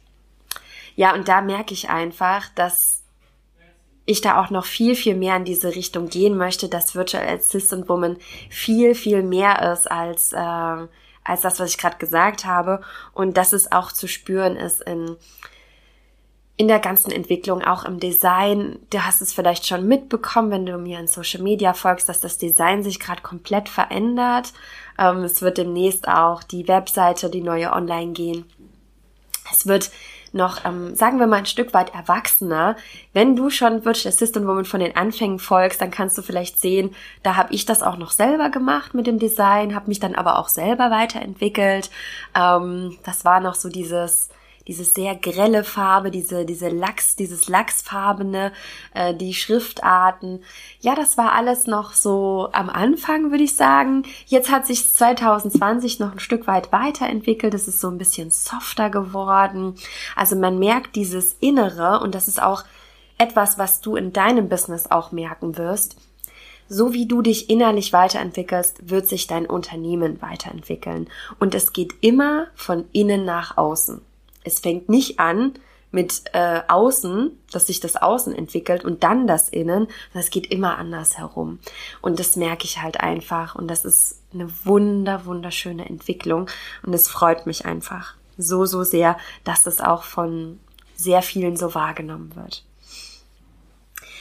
Ja, 0.99 1.15
und 1.15 1.29
da 1.29 1.43
merke 1.43 1.75
ich 1.75 1.91
einfach, 1.91 2.49
dass 2.57 3.05
ich 4.05 4.21
da 4.21 4.43
auch 4.43 4.51
noch 4.51 4.65
viel, 4.65 4.97
viel 4.97 5.15
mehr 5.15 5.37
in 5.37 5.45
diese 5.45 5.77
Richtung 5.77 6.09
gehen 6.09 6.37
möchte, 6.37 6.69
dass 6.69 6.97
Virtual 6.97 7.25
Assistant 7.25 7.89
Woman 7.89 8.17
viel, 8.51 8.97
viel 8.97 9.23
mehr 9.23 9.71
ist 9.73 9.89
als, 9.89 10.33
äh, 10.33 10.37
als 11.23 11.43
das, 11.43 11.61
was 11.61 11.71
ich 11.71 11.79
gerade 11.79 11.99
gesagt 11.99 12.47
habe. 12.47 12.81
Und 13.13 13.37
dass 13.37 13.53
es 13.53 13.71
auch 13.71 13.93
zu 13.93 14.09
spüren 14.09 14.57
ist 14.57 14.83
in, 14.83 15.15
in 16.57 16.67
der 16.67 16.81
ganzen 16.81 17.13
Entwicklung, 17.13 17.63
auch 17.63 17.85
im 17.85 18.01
Design. 18.01 18.81
Du 18.91 19.05
hast 19.05 19.23
es 19.23 19.33
vielleicht 19.33 19.69
schon 19.69 19.87
mitbekommen, 19.87 20.51
wenn 20.51 20.67
du 20.67 20.79
mir 20.79 20.99
in 20.99 21.07
Social 21.07 21.45
Media 21.45 21.75
folgst, 21.75 22.09
dass 22.09 22.21
das 22.21 22.39
Design 22.39 22.83
sich 22.83 22.99
gerade 22.99 23.23
komplett 23.23 23.69
verändert. 23.69 24.53
Ähm, 24.99 25.19
es 25.19 25.43
wird 25.43 25.59
demnächst 25.59 26.09
auch 26.09 26.43
die 26.43 26.67
Webseite, 26.67 27.31
die 27.31 27.43
neue 27.43 27.73
online 27.73 28.15
gehen. 28.15 28.47
Es 29.53 29.69
wird 29.69 29.93
noch, 30.35 30.65
ähm, 30.65 30.95
sagen 30.95 31.19
wir 31.19 31.27
mal, 31.27 31.37
ein 31.39 31.47
Stück 31.47 31.75
weit 31.75 31.95
erwachsener. 31.95 32.77
Wenn 33.13 33.37
du 33.37 33.51
schon 33.51 33.85
Virtual 33.85 34.13
Assistant 34.13 34.47
Woman 34.47 34.65
von 34.65 34.81
den 34.81 34.97
Anfängen 34.97 35.39
folgst, 35.39 35.81
dann 35.81 35.91
kannst 35.91 36.17
du 36.19 36.23
vielleicht 36.23 36.61
sehen, 36.61 36.95
da 37.23 37.37
habe 37.37 37.55
ich 37.55 37.67
das 37.67 37.83
auch 37.83 37.97
noch 37.97 38.11
selber 38.11 38.51
gemacht 38.51 38.95
mit 38.95 39.07
dem 39.07 39.19
Design, 39.19 39.75
habe 39.75 39.89
mich 39.89 40.01
dann 40.01 40.15
aber 40.15 40.39
auch 40.39 40.49
selber 40.49 40.91
weiterentwickelt. 40.91 41.91
Ähm, 42.35 42.99
das 43.05 43.25
war 43.25 43.41
noch 43.41 43.55
so 43.55 43.69
dieses 43.69 44.29
diese 44.69 44.85
sehr 44.85 45.17
grelle 45.17 45.65
Farbe, 45.65 46.11
diese, 46.11 46.45
diese 46.45 46.69
Lachs, 46.69 47.17
dieses 47.17 47.49
Lachsfarbene, 47.49 48.53
äh, 48.95 49.15
die 49.15 49.33
Schriftarten. 49.33 50.45
Ja, 50.81 50.95
das 50.95 51.17
war 51.17 51.33
alles 51.33 51.67
noch 51.67 51.95
so 51.95 52.51
am 52.53 52.69
Anfang, 52.69 53.31
würde 53.31 53.45
ich 53.45 53.57
sagen. 53.57 54.05
Jetzt 54.27 54.51
hat 54.51 54.67
sich 54.67 54.93
2020 54.95 55.99
noch 55.99 56.13
ein 56.13 56.21
Stück 56.21 56.47
weit 56.47 56.71
weiterentwickelt. 56.71 57.55
Es 57.55 57.67
ist 57.67 57.81
so 57.81 57.89
ein 57.89 57.99
bisschen 57.99 58.31
softer 58.31 58.91
geworden. 58.91 59.75
Also 60.15 60.37
man 60.37 60.59
merkt 60.59 60.95
dieses 60.95 61.33
Innere 61.41 62.01
und 62.01 62.15
das 62.15 62.29
ist 62.29 62.41
auch 62.41 62.65
etwas, 63.17 63.59
was 63.59 63.81
du 63.81 63.97
in 63.97 64.13
deinem 64.13 64.49
Business 64.49 64.91
auch 64.91 65.13
merken 65.13 65.57
wirst. 65.57 65.97
So 66.69 66.93
wie 66.93 67.07
du 67.07 67.23
dich 67.23 67.49
innerlich 67.49 67.95
weiterentwickelst, 67.95 68.91
wird 68.91 69.09
sich 69.09 69.27
dein 69.27 69.47
Unternehmen 69.47 70.21
weiterentwickeln. 70.21 71.09
Und 71.39 71.55
es 71.55 71.73
geht 71.73 71.95
immer 72.03 72.49
von 72.55 72.85
innen 72.93 73.25
nach 73.25 73.57
außen. 73.57 74.03
Es 74.45 74.61
fängt 74.61 74.89
nicht 74.89 75.19
an 75.19 75.55
mit 75.91 76.25
äh, 76.35 76.61
Außen, 76.69 77.31
dass 77.51 77.67
sich 77.67 77.81
das 77.81 77.97
Außen 77.97 78.35
entwickelt 78.35 78.85
und 78.85 79.05
dann 79.05 79.27
das 79.27 79.49
Innen. 79.49 79.89
Das 80.13 80.31
geht 80.31 80.47
immer 80.49 80.77
anders 80.77 81.17
herum. 81.19 81.61
Und 82.03 82.21
das 82.21 82.37
merke 82.37 82.65
ich 82.65 82.83
halt 82.83 83.01
einfach. 83.01 83.55
Und 83.55 83.69
das 83.69 83.85
ist 83.85 84.21
eine 84.33 84.51
wunder, 84.65 85.25
wunderschöne 85.25 85.89
Entwicklung. 85.89 86.49
Und 86.83 86.93
es 86.93 87.09
freut 87.09 87.47
mich 87.47 87.65
einfach 87.65 88.15
so, 88.37 88.67
so 88.67 88.85
sehr, 88.85 89.17
dass 89.45 89.63
das 89.63 89.81
auch 89.81 90.03
von 90.03 90.61
sehr 90.95 91.23
vielen 91.23 91.57
so 91.57 91.75
wahrgenommen 91.75 92.35
wird. 92.37 92.65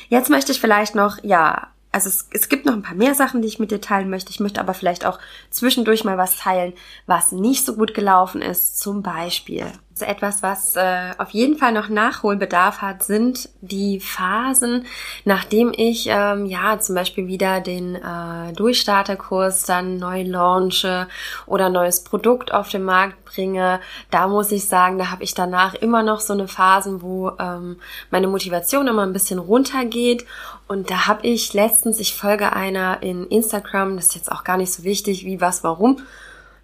Jetzt 0.09 0.29
möchte 0.29 0.53
ich 0.53 0.61
vielleicht 0.61 0.95
noch, 0.95 1.21
ja, 1.23 1.67
also 1.91 2.07
es, 2.09 2.27
es 2.31 2.47
gibt 2.47 2.65
noch 2.65 2.73
ein 2.73 2.83
paar 2.83 2.95
mehr 2.95 3.15
Sachen, 3.15 3.41
die 3.41 3.47
ich 3.47 3.59
mit 3.59 3.71
dir 3.71 3.81
teilen 3.81 4.09
möchte. 4.09 4.29
Ich 4.29 4.39
möchte 4.39 4.61
aber 4.61 4.73
vielleicht 4.73 5.05
auch 5.05 5.19
zwischendurch 5.49 6.03
mal 6.03 6.17
was 6.17 6.37
teilen, 6.37 6.73
was 7.07 7.31
nicht 7.31 7.65
so 7.65 7.75
gut 7.75 7.93
gelaufen 7.93 8.41
ist. 8.41 8.79
Zum 8.79 9.01
Beispiel 9.01 9.65
etwas, 10.05 10.43
was 10.43 10.75
äh, 10.75 11.11
auf 11.17 11.31
jeden 11.31 11.57
Fall 11.57 11.71
noch 11.71 11.89
Nachholbedarf 11.89 12.81
hat, 12.81 13.03
sind 13.03 13.49
die 13.61 13.99
Phasen, 13.99 14.85
nachdem 15.25 15.71
ich 15.75 16.07
ähm, 16.09 16.45
ja 16.45 16.79
zum 16.79 16.95
Beispiel 16.95 17.27
wieder 17.27 17.61
den 17.61 17.95
äh, 17.95 18.53
Durchstarterkurs 18.53 19.63
dann 19.63 19.97
neu 19.97 20.23
launche 20.23 21.07
oder 21.45 21.69
neues 21.69 22.03
Produkt 22.03 22.53
auf 22.53 22.69
den 22.69 22.83
Markt 22.83 23.25
bringe. 23.25 23.79
Da 24.11 24.27
muss 24.27 24.51
ich 24.51 24.67
sagen, 24.67 24.97
da 24.97 25.11
habe 25.11 25.23
ich 25.23 25.33
danach 25.33 25.73
immer 25.75 26.03
noch 26.03 26.19
so 26.19 26.33
eine 26.33 26.47
Phasen, 26.47 27.01
wo 27.01 27.31
ähm, 27.39 27.77
meine 28.09 28.27
Motivation 28.27 28.87
immer 28.87 29.03
ein 29.03 29.13
bisschen 29.13 29.39
runtergeht. 29.39 30.25
Und 30.67 30.89
da 30.89 31.07
habe 31.07 31.25
ich 31.27 31.53
letztens, 31.53 31.99
ich 31.99 32.15
folge 32.15 32.53
einer 32.53 33.01
in 33.01 33.25
Instagram, 33.27 33.95
das 33.95 34.07
ist 34.07 34.15
jetzt 34.15 34.31
auch 34.31 34.43
gar 34.43 34.57
nicht 34.57 34.73
so 34.73 34.83
wichtig, 34.83 35.25
wie 35.25 35.39
was, 35.39 35.63
warum. 35.63 35.99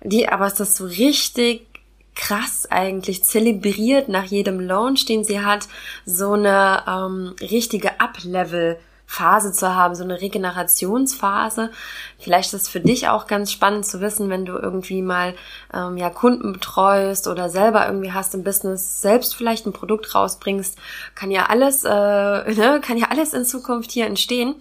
Die, 0.03 0.27
aber 0.27 0.47
ist 0.47 0.59
das 0.59 0.75
so 0.75 0.85
richtig 0.85 1.72
krass 2.15 2.67
eigentlich 2.69 3.23
zelebriert 3.23 4.09
nach 4.09 4.25
jedem 4.25 4.59
Launch, 4.59 5.05
den 5.05 5.23
sie 5.23 5.41
hat, 5.41 5.67
so 6.05 6.33
eine 6.33 6.83
ähm, 6.87 7.35
richtige 7.41 7.99
Up-Level 7.99 8.77
Phase 9.05 9.51
zu 9.51 9.75
haben, 9.75 9.93
so 9.93 10.03
eine 10.03 10.21
Regenerationsphase. 10.21 11.69
Vielleicht 12.17 12.53
ist 12.53 12.63
es 12.63 12.69
für 12.69 12.79
dich 12.79 13.09
auch 13.09 13.27
ganz 13.27 13.51
spannend 13.51 13.85
zu 13.85 14.01
wissen, 14.01 14.29
wenn 14.29 14.45
du 14.45 14.53
irgendwie 14.53 15.03
mal 15.03 15.35
ähm, 15.71 15.97
ja 15.97 16.09
Kunden 16.09 16.53
betreust 16.53 17.27
oder 17.27 17.49
selber 17.49 17.85
irgendwie 17.85 18.11
hast 18.11 18.33
im 18.33 18.43
Business, 18.43 19.01
selbst 19.01 19.35
vielleicht 19.35 19.67
ein 19.67 19.73
Produkt 19.73 20.15
rausbringst, 20.15 20.79
kann 21.13 21.29
ja 21.29 21.45
alles, 21.45 21.83
äh, 21.83 21.89
ne, 21.91 22.81
kann 22.81 22.97
ja 22.97 23.07
alles 23.09 23.33
in 23.33 23.45
Zukunft 23.45 23.91
hier 23.91 24.07
entstehen 24.07 24.55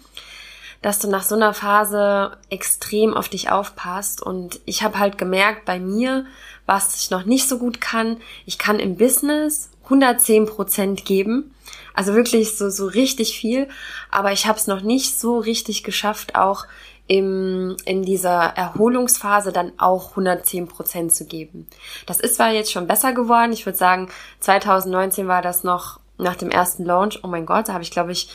dass 0.82 0.98
du 0.98 1.08
nach 1.08 1.22
so 1.22 1.36
einer 1.36 1.54
Phase 1.54 2.36
extrem 2.50 3.14
auf 3.14 3.28
dich 3.28 3.50
aufpasst. 3.50 4.20
Und 4.20 4.60
ich 4.64 4.82
habe 4.82 4.98
halt 4.98 5.16
gemerkt 5.16 5.64
bei 5.64 5.78
mir, 5.78 6.26
was 6.66 7.02
ich 7.02 7.10
noch 7.10 7.24
nicht 7.24 7.48
so 7.48 7.58
gut 7.58 7.80
kann. 7.80 8.18
Ich 8.46 8.58
kann 8.58 8.80
im 8.80 8.96
Business 8.96 9.70
110 9.84 10.46
Prozent 10.46 11.04
geben. 11.04 11.54
Also 11.94 12.14
wirklich 12.14 12.56
so, 12.56 12.68
so 12.68 12.86
richtig 12.86 13.38
viel. 13.38 13.68
Aber 14.10 14.32
ich 14.32 14.46
habe 14.46 14.58
es 14.58 14.66
noch 14.66 14.82
nicht 14.82 15.18
so 15.18 15.38
richtig 15.38 15.84
geschafft, 15.84 16.34
auch 16.34 16.66
im, 17.06 17.76
in 17.84 18.02
dieser 18.02 18.40
Erholungsphase 18.40 19.52
dann 19.52 19.72
auch 19.78 20.10
110 20.10 20.66
Prozent 20.66 21.14
zu 21.14 21.26
geben. 21.26 21.68
Das 22.06 22.20
ist 22.20 22.36
zwar 22.36 22.50
jetzt 22.50 22.72
schon 22.72 22.86
besser 22.86 23.12
geworden. 23.12 23.52
Ich 23.52 23.66
würde 23.66 23.78
sagen, 23.78 24.08
2019 24.40 25.28
war 25.28 25.42
das 25.42 25.62
noch 25.62 26.00
nach 26.18 26.36
dem 26.36 26.50
ersten 26.50 26.84
Launch, 26.84 27.20
oh 27.22 27.28
mein 27.28 27.46
Gott, 27.46 27.68
da 27.68 27.72
habe 27.72 27.82
ich, 27.82 27.90
glaube 27.90 28.12
ich, 28.12 28.28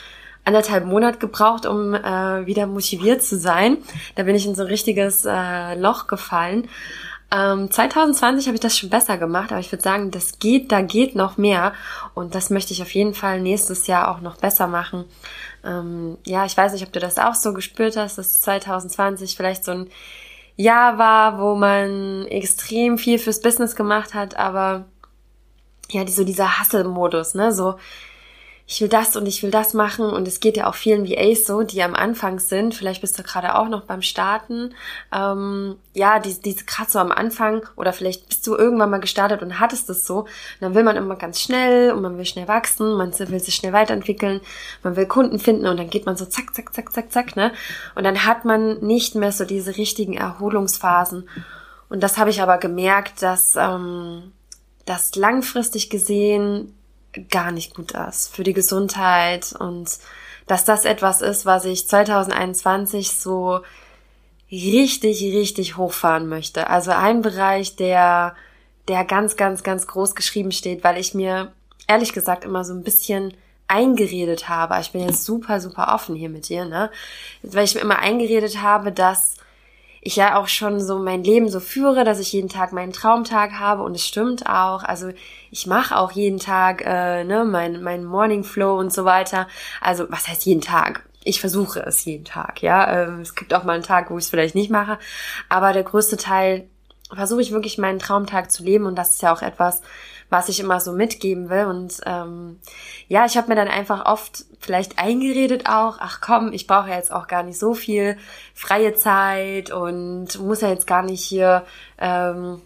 anderthalb 0.48 0.86
Monate 0.86 1.20
gebraucht, 1.20 1.66
um 1.66 1.94
äh, 1.94 2.46
wieder 2.46 2.68
motiviert 2.68 3.22
zu 3.22 3.38
sein. 3.38 3.77
Da 4.16 4.24
bin 4.24 4.36
ich 4.36 4.46
in 4.46 4.56
so 4.56 4.63
ein 4.63 4.70
richtiges 4.70 5.25
äh, 5.25 5.75
Loch 5.75 6.08
gefallen. 6.08 6.70
Ähm, 7.30 7.70
2020 7.70 8.48
habe 8.48 8.56
ich 8.56 8.62
das 8.62 8.77
schon 8.77 8.89
besser 8.89 9.18
gemacht, 9.18 9.51
aber 9.51 9.60
ich 9.60 9.70
würde 9.72 9.84
sagen, 9.84 10.12
das 10.12 10.39
geht, 10.39 10.72
da 10.72 10.80
geht 10.80 11.16
noch 11.16 11.36
mehr 11.36 11.74
und 12.13 12.34
das 12.34 12.50
möchte 12.50 12.72
ich 12.72 12.82
auf 12.82 12.92
jeden 12.92 13.13
Fall 13.13 13.42
nächstes 13.42 13.88
Jahr 13.88 14.10
auch 14.10 14.22
noch 14.22 14.38
besser 14.38 14.68
machen. 14.68 15.04
Ähm, 15.66 16.18
ja, 16.25 16.46
ich 16.46 16.56
weiß 16.56 16.72
nicht, 16.72 16.86
ob 16.86 16.94
du 16.94 17.01
das 17.01 17.18
auch 17.18 17.36
so 17.36 17.54
gespürt 17.54 17.98
hast, 17.98 18.18
dass 18.18 18.39
2020 18.39 19.36
vielleicht 19.36 19.66
so 19.66 19.72
ein 19.72 19.89
Jahr 20.56 20.98
war, 20.98 21.39
wo 21.39 21.56
man 21.56 22.25
extrem 22.27 22.98
viel 22.98 23.20
fürs 23.20 23.42
Business 23.42 23.75
gemacht 23.75 24.13
hat, 24.13 24.38
aber 24.38 24.86
ja, 25.92 26.06
die, 26.06 26.13
so 26.13 26.24
dieser 26.24 26.60
Hustle-Modus, 26.60 27.34
ne, 27.34 27.51
so 27.51 27.75
ich 28.70 28.82
will 28.82 28.90
das 28.90 29.16
und 29.16 29.26
ich 29.26 29.42
will 29.44 29.50
das 29.50 29.74
machen. 29.74 30.10
Und 30.10 30.28
es 30.28 30.42
geht 30.42 30.58
ja 30.58 30.68
auch 30.68 30.76
vielen 30.76 31.08
VAs 31.08 31.46
so, 31.46 31.64
die 31.64 31.82
am 31.82 31.96
Anfang 31.96 32.40
sind, 32.40 32.76
vielleicht 32.76 33.00
bist 33.00 33.18
du 33.18 33.24
gerade 33.24 33.56
auch 33.56 33.70
noch 33.70 33.84
beim 33.84 34.02
Starten, 34.02 34.74
ähm, 35.14 35.78
ja, 35.94 36.20
die, 36.20 36.40
die 36.40 36.56
gerade 36.56 36.92
so 36.92 37.00
am 37.00 37.14
Anfang 37.14 37.66
oder 37.78 37.94
vielleicht 37.94 38.28
bist 38.28 38.46
du 38.46 38.56
irgendwann 38.56 38.90
mal 38.90 39.00
gestartet 39.00 39.42
und 39.42 39.62
hattest 39.62 39.90
es 39.90 40.06
so, 40.06 40.20
und 40.20 40.28
dann 40.60 40.76
will 40.76 40.84
man 40.84 40.98
immer 40.98 41.16
ganz 41.16 41.40
schnell 41.40 41.94
und 41.94 42.02
man 42.02 42.18
will 42.18 42.26
schnell 42.26 42.50
wachsen, 42.50 42.96
man 42.96 43.18
will 43.18 43.40
sich 43.40 43.56
schnell 43.56 43.72
weiterentwickeln, 43.72 44.42
man 44.84 44.98
will 44.98 45.06
Kunden 45.06 45.40
finden 45.40 45.66
und 45.66 45.78
dann 45.78 45.90
geht 45.90 46.06
man 46.06 46.18
so 46.18 46.26
zack, 46.26 46.54
zack, 46.54 46.74
zack, 46.74 46.94
zack, 46.94 47.12
zack, 47.12 47.36
ne, 47.38 47.54
und 47.96 48.04
dann 48.04 48.26
hat 48.26 48.44
man 48.44 48.80
nicht 48.80 49.16
mehr 49.16 49.32
so 49.32 49.46
diese 49.46 49.78
richtigen 49.78 50.16
Erholungsphasen. 50.16 51.30
Und 51.90 52.04
das 52.04 52.18
habe 52.18 52.32
ich 52.32 52.42
aber 52.42 52.58
gemerkt, 52.58 53.22
dass 53.22 53.56
ähm, 53.56 54.34
das 54.86 55.16
langfristig 55.16 55.90
gesehen 55.90 56.74
gar 57.30 57.52
nicht 57.52 57.76
gut 57.76 57.92
ist 57.92 58.36
für 58.36 58.44
die 58.44 58.54
Gesundheit 58.54 59.54
und 59.58 59.90
dass 60.48 60.64
das 60.64 60.86
etwas 60.86 61.22
ist, 61.22 61.46
was 61.46 61.66
ich 61.66 61.88
2021 61.88 63.12
so 63.12 63.62
richtig, 64.52 65.22
richtig 65.22 65.78
hochfahren 65.78 66.28
möchte. 66.28 66.70
Also 66.70 66.92
ein 66.92 67.22
Bereich, 67.22 67.76
der, 67.76 68.36
der 68.88 69.04
ganz, 69.04 69.36
ganz, 69.36 69.64
ganz 69.64 69.88
groß 69.88 70.16
geschrieben 70.16 70.52
steht, 70.52 70.84
weil 70.84 70.98
ich 70.98 71.14
mir 71.14 71.52
ehrlich 71.88 72.14
gesagt 72.14 72.46
immer 72.46 72.64
so 72.64 72.74
ein 72.74 72.84
bisschen 72.84 73.34
eingeredet 73.68 74.48
habe. 74.48 74.78
Ich 74.80 74.92
bin 74.92 75.02
jetzt 75.02 75.26
super, 75.26 75.60
super 75.60 75.94
offen 75.94 76.16
hier 76.16 76.30
mit 76.30 76.48
dir, 76.48 76.66
ne? 76.66 76.90
Weil 77.44 77.66
ich 77.66 77.76
mir 77.76 77.82
immer 77.82 78.00
eingeredet 78.00 78.62
habe, 78.62 78.94
dass 78.94 79.36
ich 80.08 80.16
ja 80.16 80.38
auch 80.38 80.48
schon 80.48 80.80
so 80.80 81.00
mein 81.00 81.22
Leben 81.22 81.50
so 81.50 81.60
führe, 81.60 82.06
dass 82.06 82.20
ich 82.20 82.32
jeden 82.32 82.48
Tag 82.48 82.72
meinen 82.72 82.94
Traumtag 82.94 83.60
habe 83.60 83.84
und 83.84 83.94
es 83.94 84.08
stimmt 84.08 84.48
auch. 84.48 84.84
Also 84.84 85.12
ich 85.52 85.68
mache 85.68 85.98
auch 85.98 86.12
jeden 86.12 86.40
Tag 86.40 86.82
äh, 86.86 87.26
ne, 87.26 87.44
mein, 87.44 87.84
mein 87.84 88.06
Morning 88.06 88.46
Flow 88.46 88.80
und 88.80 88.94
so 88.94 89.04
weiter. 89.04 89.48
Also 89.82 90.06
was 90.10 90.30
heißt 90.30 90.46
jeden 90.46 90.62
Tag? 90.62 91.04
Ich 91.26 91.42
versuche 91.42 91.82
es 91.82 92.06
jeden 92.06 92.24
Tag, 92.24 92.62
ja. 92.62 93.04
Ähm, 93.04 93.20
es 93.20 93.36
gibt 93.36 93.54
auch 93.54 93.66
mal 93.66 93.74
einen 93.74 93.84
Tag, 93.84 94.10
wo 94.10 94.18
ich 94.18 94.24
es 94.24 94.30
vielleicht 94.30 94.56
nicht 94.56 94.72
mache, 94.72 94.98
aber 95.50 95.74
der 95.74 95.84
größte 95.84 96.16
Teil 96.16 96.70
versuche 97.14 97.42
ich 97.42 97.52
wirklich 97.52 97.78
meinen 97.78 98.00
Traumtag 98.00 98.50
zu 98.50 98.64
leben 98.64 98.86
und 98.86 98.96
das 98.96 99.16
ist 99.16 99.22
ja 99.22 99.34
auch 99.34 99.42
etwas, 99.42 99.82
was 100.29 100.50
ich 100.50 100.60
immer 100.60 100.79
so 100.79 100.91
mitgeben 100.91 101.50
will. 101.50 101.65
Und 101.65 102.01
ähm, 102.05 102.60
ja, 103.07 103.25
ich 103.25 103.38
habe 103.38 103.50
mir 103.50 103.55
dann 103.55 103.67
einfach 103.67 104.05
oft 104.05 104.46
vielleicht 104.60 105.00
eingeredet 105.00 105.67
auch, 105.67 105.98
ach 106.00 106.19
komm, 106.22 106.51
ich 106.53 106.67
brauche 106.67 106.89
ja 106.89 106.96
jetzt 106.96 107.12
auch 107.12 107.27
gar 107.27 107.43
nicht 107.43 107.60
so 107.60 107.74
viel 107.74 108.17
freie 108.53 108.96
Zeit 108.96 109.72
und 109.72 110.40
muss 110.40 110.61
ja 110.61 110.70
jetzt 110.70 110.87
gar 110.87 111.03
nicht 111.03 111.24
hier 111.24 111.66
ähm, 111.98 112.61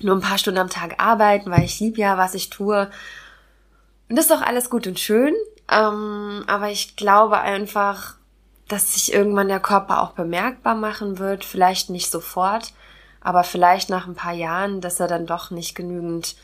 nur 0.00 0.16
ein 0.16 0.22
paar 0.22 0.38
Stunden 0.38 0.60
am 0.60 0.70
Tag 0.70 0.94
arbeiten, 0.98 1.50
weil 1.50 1.64
ich 1.64 1.80
liebe 1.80 2.00
ja, 2.00 2.16
was 2.18 2.34
ich 2.34 2.50
tue. 2.50 2.90
Und 4.08 4.16
das 4.16 4.26
ist 4.26 4.30
doch 4.30 4.42
alles 4.42 4.70
gut 4.70 4.86
und 4.86 4.98
schön. 4.98 5.34
Ähm, 5.70 6.44
aber 6.46 6.70
ich 6.70 6.96
glaube 6.96 7.38
einfach, 7.38 8.14
dass 8.68 8.94
sich 8.94 9.12
irgendwann 9.12 9.48
der 9.48 9.60
Körper 9.60 10.02
auch 10.02 10.12
bemerkbar 10.12 10.74
machen 10.74 11.18
wird. 11.18 11.44
Vielleicht 11.44 11.90
nicht 11.90 12.10
sofort, 12.10 12.72
aber 13.20 13.44
vielleicht 13.44 13.90
nach 13.90 14.06
ein 14.06 14.14
paar 14.14 14.32
Jahren, 14.32 14.80
dass 14.80 15.00
er 15.00 15.08
dann 15.08 15.26
doch 15.26 15.50
nicht 15.50 15.74
genügend 15.74 16.36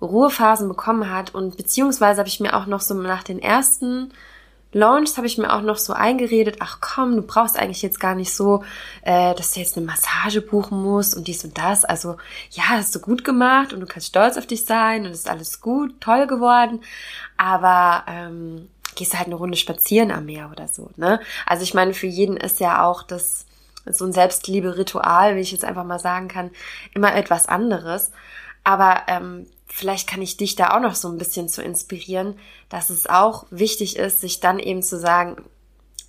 Ruhephasen 0.00 0.68
bekommen 0.68 1.10
hat 1.10 1.34
und 1.34 1.56
beziehungsweise 1.56 2.18
habe 2.20 2.28
ich 2.28 2.40
mir 2.40 2.54
auch 2.54 2.66
noch 2.66 2.80
so 2.80 2.94
nach 2.94 3.22
den 3.22 3.40
ersten 3.40 4.12
Launches 4.72 5.16
habe 5.16 5.26
ich 5.26 5.38
mir 5.38 5.52
auch 5.54 5.62
noch 5.62 5.78
so 5.78 5.94
eingeredet, 5.94 6.56
ach 6.60 6.78
komm, 6.82 7.16
du 7.16 7.22
brauchst 7.22 7.58
eigentlich 7.58 7.80
jetzt 7.80 8.00
gar 8.00 8.14
nicht 8.14 8.34
so, 8.34 8.62
äh, 9.02 9.34
dass 9.34 9.52
du 9.52 9.60
jetzt 9.60 9.78
eine 9.78 9.86
Massage 9.86 10.42
buchen 10.42 10.82
musst 10.82 11.16
und 11.16 11.26
dies 11.26 11.42
und 11.42 11.56
das. 11.56 11.86
Also 11.86 12.18
ja, 12.50 12.64
hast 12.68 12.94
du 12.94 13.00
gut 13.00 13.24
gemacht 13.24 13.72
und 13.72 13.80
du 13.80 13.86
kannst 13.86 14.08
stolz 14.08 14.36
auf 14.36 14.46
dich 14.46 14.66
sein 14.66 15.06
und 15.06 15.12
ist 15.12 15.30
alles 15.30 15.62
gut, 15.62 15.98
toll 16.00 16.26
geworden. 16.26 16.80
Aber 17.38 18.04
ähm, 18.08 18.68
gehst 18.94 19.16
halt 19.16 19.26
eine 19.26 19.36
Runde 19.36 19.56
spazieren 19.56 20.10
am 20.10 20.26
Meer 20.26 20.50
oder 20.52 20.68
so. 20.68 20.90
Ne? 20.96 21.18
Also 21.46 21.62
ich 21.62 21.72
meine, 21.72 21.94
für 21.94 22.06
jeden 22.06 22.36
ist 22.36 22.60
ja 22.60 22.84
auch 22.84 23.02
das 23.02 23.46
so 23.86 24.04
ein 24.04 24.12
Selbstliebe-Ritual, 24.12 25.34
wie 25.36 25.40
ich 25.40 25.52
jetzt 25.52 25.64
einfach 25.64 25.84
mal 25.84 25.98
sagen 25.98 26.28
kann, 26.28 26.50
immer 26.92 27.14
etwas 27.14 27.48
anderes. 27.48 28.12
Aber 28.64 29.04
ähm, 29.06 29.46
vielleicht 29.68 30.08
kann 30.08 30.22
ich 30.22 30.36
dich 30.36 30.56
da 30.56 30.76
auch 30.76 30.80
noch 30.80 30.94
so 30.94 31.08
ein 31.08 31.18
bisschen 31.18 31.48
zu 31.48 31.62
inspirieren, 31.62 32.38
dass 32.68 32.90
es 32.90 33.06
auch 33.06 33.46
wichtig 33.50 33.96
ist, 33.96 34.20
sich 34.20 34.40
dann 34.40 34.58
eben 34.58 34.82
zu 34.82 34.98
sagen, 34.98 35.44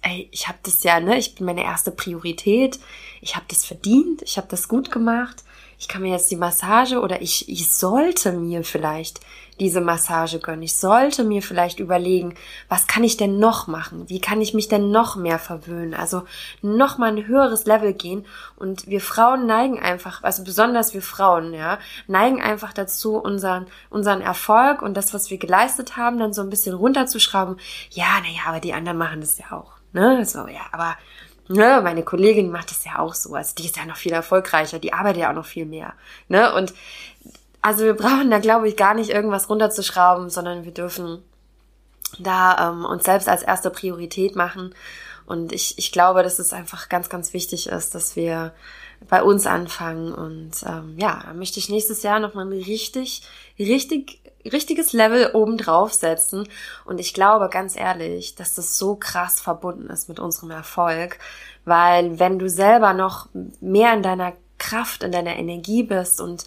ey, 0.01 0.29
ich 0.31 0.47
habe 0.47 0.57
das 0.63 0.83
ja, 0.83 0.99
ne, 0.99 1.17
ich 1.17 1.35
bin 1.35 1.45
meine 1.45 1.63
erste 1.63 1.91
Priorität, 1.91 2.79
ich 3.21 3.35
habe 3.35 3.45
das 3.49 3.65
verdient, 3.65 4.21
ich 4.23 4.37
habe 4.37 4.47
das 4.49 4.67
gut 4.67 4.91
gemacht, 4.91 5.43
ich 5.77 5.87
kann 5.87 6.01
mir 6.01 6.11
jetzt 6.11 6.31
die 6.31 6.37
Massage 6.37 6.99
oder 6.99 7.21
ich, 7.21 7.49
ich 7.49 7.69
sollte 7.71 8.31
mir 8.31 8.63
vielleicht 8.63 9.19
diese 9.59 9.81
Massage 9.81 10.39
gönnen. 10.39 10.63
Ich 10.63 10.75
sollte 10.75 11.23
mir 11.23 11.41
vielleicht 11.41 11.79
überlegen, 11.79 12.35
was 12.67 12.87
kann 12.87 13.03
ich 13.03 13.17
denn 13.17 13.39
noch 13.39 13.67
machen? 13.67 14.09
Wie 14.09 14.21
kann 14.21 14.41
ich 14.41 14.53
mich 14.53 14.67
denn 14.67 14.91
noch 14.91 15.15
mehr 15.15 15.39
verwöhnen? 15.39 15.93
Also 15.93 16.23
noch 16.61 16.97
mal 16.97 17.11
ein 17.11 17.27
höheres 17.27 17.65
Level 17.65 17.93
gehen. 17.93 18.25
Und 18.55 18.87
wir 18.87 19.01
Frauen 19.01 19.45
neigen 19.45 19.79
einfach, 19.79 20.23
also 20.23 20.43
besonders 20.43 20.93
wir 20.93 21.01
Frauen, 21.01 21.53
ja, 21.53 21.79
neigen 22.07 22.41
einfach 22.41 22.73
dazu, 22.73 23.17
unseren, 23.17 23.67
unseren 23.89 24.21
Erfolg 24.21 24.81
und 24.81 24.95
das, 24.95 25.13
was 25.13 25.29
wir 25.29 25.37
geleistet 25.37 25.97
haben, 25.97 26.19
dann 26.19 26.33
so 26.33 26.41
ein 26.41 26.49
bisschen 26.49 26.75
runterzuschrauben. 26.75 27.57
Ja, 27.91 28.19
naja, 28.21 28.41
aber 28.47 28.59
die 28.59 28.73
anderen 28.73 28.97
machen 28.97 29.21
das 29.21 29.37
ja 29.37 29.51
auch. 29.51 29.73
Ne? 29.93 30.25
So, 30.25 30.47
ja, 30.47 30.61
aber 30.71 30.95
Ne, 31.51 31.81
meine 31.83 32.03
Kollegin 32.03 32.51
macht 32.51 32.69
das 32.69 32.85
ja 32.85 32.99
auch 32.99 33.15
so. 33.15 33.33
Also 33.33 33.55
die 33.55 33.65
ist 33.65 33.75
ja 33.75 33.83
noch 33.85 33.97
viel 33.97 34.11
erfolgreicher, 34.11 34.77
die 34.77 34.93
arbeitet 34.93 35.23
ja 35.23 35.31
auch 35.31 35.35
noch 35.35 35.47
viel 35.47 35.65
mehr. 35.65 35.93
Ne? 36.27 36.53
Und 36.53 36.75
also 37.61 37.83
wir 37.83 37.93
brauchen 37.93 38.31
da, 38.31 38.39
glaube 38.39 38.67
ich, 38.67 38.77
gar 38.77 38.93
nicht 38.93 39.09
irgendwas 39.09 39.49
runterzuschrauben, 39.49 40.29
sondern 40.29 40.65
wir 40.65 40.73
dürfen 40.73 41.23
da 42.17 42.69
ähm, 42.69 42.85
uns 42.85 43.03
selbst 43.03 43.29
als 43.29 43.43
erste 43.43 43.69
Priorität 43.69 44.35
machen. 44.35 44.73
Und 45.25 45.51
ich, 45.51 45.77
ich 45.77 45.91
glaube, 45.91 46.23
dass 46.23 46.39
es 46.39 46.53
einfach 46.53 46.89
ganz, 46.89 47.09
ganz 47.09 47.33
wichtig 47.33 47.67
ist, 47.67 47.93
dass 47.93 48.15
wir 48.15 48.51
bei 49.07 49.21
uns 49.21 49.45
anfangen. 49.45 50.11
Und 50.13 50.63
ähm, 50.65 50.95
ja, 50.97 51.21
da 51.23 51.33
möchte 51.33 51.59
ich 51.59 51.69
nächstes 51.69 52.01
Jahr 52.01 52.19
nochmal 52.19 52.47
ein 52.47 52.63
richtig, 52.63 53.21
richtig, 53.59 54.19
richtiges 54.51 54.91
Level 54.91 55.29
oben 55.33 55.57
drauf 55.57 55.93
setzen. 55.93 56.47
Und 56.85 56.99
ich 56.99 57.13
glaube 57.13 57.49
ganz 57.49 57.75
ehrlich, 57.75 58.35
dass 58.35 58.55
das 58.55 58.77
so 58.77 58.95
krass 58.95 59.39
verbunden 59.39 59.89
ist 59.89 60.09
mit 60.09 60.19
unserem 60.19 60.49
Erfolg. 60.49 61.19
Weil 61.63 62.19
wenn 62.19 62.39
du 62.39 62.49
selber 62.49 62.93
noch 62.93 63.29
mehr 63.61 63.93
in 63.93 64.01
deiner 64.01 64.33
Kraft, 64.57 65.03
in 65.03 65.11
deiner 65.11 65.35
Energie 65.35 65.83
bist 65.83 66.19
und 66.19 66.45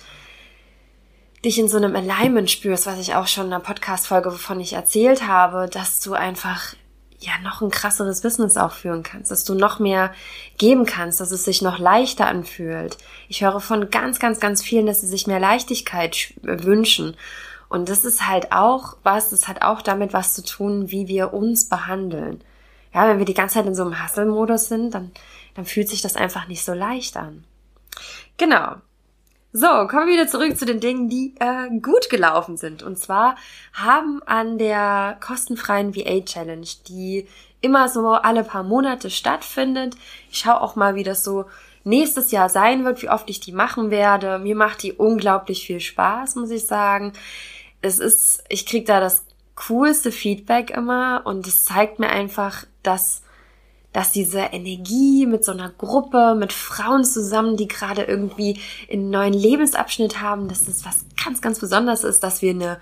dich 1.44 1.58
in 1.58 1.68
so 1.68 1.76
einem 1.76 1.96
Alignment 1.96 2.50
spürst, 2.50 2.86
was 2.86 2.98
ich 2.98 3.14
auch 3.14 3.26
schon 3.26 3.46
in 3.46 3.52
einer 3.52 3.62
Podcast-Folge, 3.62 4.32
wovon 4.32 4.60
ich 4.60 4.74
erzählt 4.74 5.26
habe, 5.26 5.68
dass 5.68 6.00
du 6.00 6.14
einfach 6.14 6.74
ja 7.18 7.32
noch 7.42 7.60
ein 7.60 7.70
krasseres 7.70 8.20
Business 8.20 8.56
auch 8.56 8.72
führen 8.72 9.02
kannst, 9.02 9.30
dass 9.30 9.44
du 9.44 9.54
noch 9.54 9.78
mehr 9.78 10.12
geben 10.58 10.86
kannst, 10.86 11.20
dass 11.20 11.30
es 11.30 11.44
sich 11.44 11.62
noch 11.62 11.78
leichter 11.78 12.26
anfühlt. 12.26 12.98
Ich 13.28 13.42
höre 13.42 13.60
von 13.60 13.90
ganz, 13.90 14.18
ganz, 14.18 14.40
ganz 14.40 14.62
vielen, 14.62 14.86
dass 14.86 15.00
sie 15.00 15.06
sich 15.06 15.26
mehr 15.26 15.40
Leichtigkeit 15.40 16.34
wünschen. 16.42 17.16
Und 17.68 17.88
das 17.88 18.04
ist 18.04 18.28
halt 18.28 18.52
auch 18.52 18.96
was, 19.02 19.30
das 19.30 19.48
hat 19.48 19.62
auch 19.62 19.82
damit 19.82 20.12
was 20.12 20.34
zu 20.34 20.44
tun, 20.44 20.90
wie 20.90 21.08
wir 21.08 21.32
uns 21.32 21.68
behandeln. 21.68 22.42
Ja, 22.92 23.08
wenn 23.08 23.18
wir 23.18 23.24
die 23.24 23.34
ganze 23.34 23.54
Zeit 23.54 23.66
in 23.66 23.74
so 23.74 23.82
einem 23.82 24.02
Hustle-Modus 24.02 24.68
sind, 24.68 24.92
dann, 24.92 25.12
dann 25.54 25.64
fühlt 25.64 25.88
sich 25.88 26.02
das 26.02 26.14
einfach 26.14 26.48
nicht 26.48 26.64
so 26.64 26.74
leicht 26.74 27.16
an. 27.16 27.44
Genau. 28.36 28.76
So, 29.54 29.66
kommen 29.66 30.06
wir 30.06 30.14
wieder 30.14 30.28
zurück 30.28 30.56
zu 30.56 30.64
den 30.64 30.80
Dingen, 30.80 31.10
die 31.10 31.34
äh, 31.38 31.68
gut 31.80 32.08
gelaufen 32.08 32.56
sind. 32.56 32.82
Und 32.82 32.98
zwar 32.98 33.36
haben 33.74 34.22
an 34.24 34.56
der 34.56 35.18
kostenfreien 35.20 35.94
VA 35.94 36.20
Challenge, 36.24 36.66
die 36.88 37.28
immer 37.60 37.90
so 37.90 38.12
alle 38.12 38.44
paar 38.44 38.62
Monate 38.62 39.10
stattfindet. 39.10 39.94
Ich 40.30 40.38
schaue 40.38 40.62
auch 40.62 40.74
mal, 40.74 40.94
wie 40.94 41.02
das 41.02 41.22
so 41.22 41.44
nächstes 41.84 42.30
Jahr 42.30 42.48
sein 42.48 42.86
wird, 42.86 43.02
wie 43.02 43.10
oft 43.10 43.28
ich 43.28 43.40
die 43.40 43.52
machen 43.52 43.90
werde. 43.90 44.38
Mir 44.38 44.56
macht 44.56 44.82
die 44.82 44.94
unglaublich 44.94 45.66
viel 45.66 45.80
Spaß, 45.80 46.36
muss 46.36 46.50
ich 46.50 46.66
sagen. 46.66 47.12
Es 47.82 47.98
ist, 47.98 48.42
ich 48.48 48.64
krieg 48.64 48.86
da 48.86 49.00
das 49.00 49.26
coolste 49.68 50.12
Feedback 50.12 50.70
immer 50.70 51.22
und 51.26 51.46
es 51.46 51.66
zeigt 51.66 51.98
mir 51.98 52.08
einfach, 52.08 52.64
dass 52.82 53.22
dass 53.92 54.12
diese 54.12 54.40
Energie 54.40 55.26
mit 55.26 55.44
so 55.44 55.52
einer 55.52 55.70
Gruppe, 55.70 56.34
mit 56.34 56.52
Frauen 56.52 57.04
zusammen, 57.04 57.56
die 57.56 57.68
gerade 57.68 58.02
irgendwie 58.02 58.58
einen 58.90 59.10
neuen 59.10 59.34
Lebensabschnitt 59.34 60.20
haben, 60.20 60.48
dass 60.48 60.64
das 60.64 60.84
was 60.84 61.04
ganz, 61.22 61.40
ganz 61.40 61.58
Besonderes 61.58 62.04
ist, 62.04 62.22
dass 62.22 62.42
wir 62.42 62.50
eine 62.50 62.78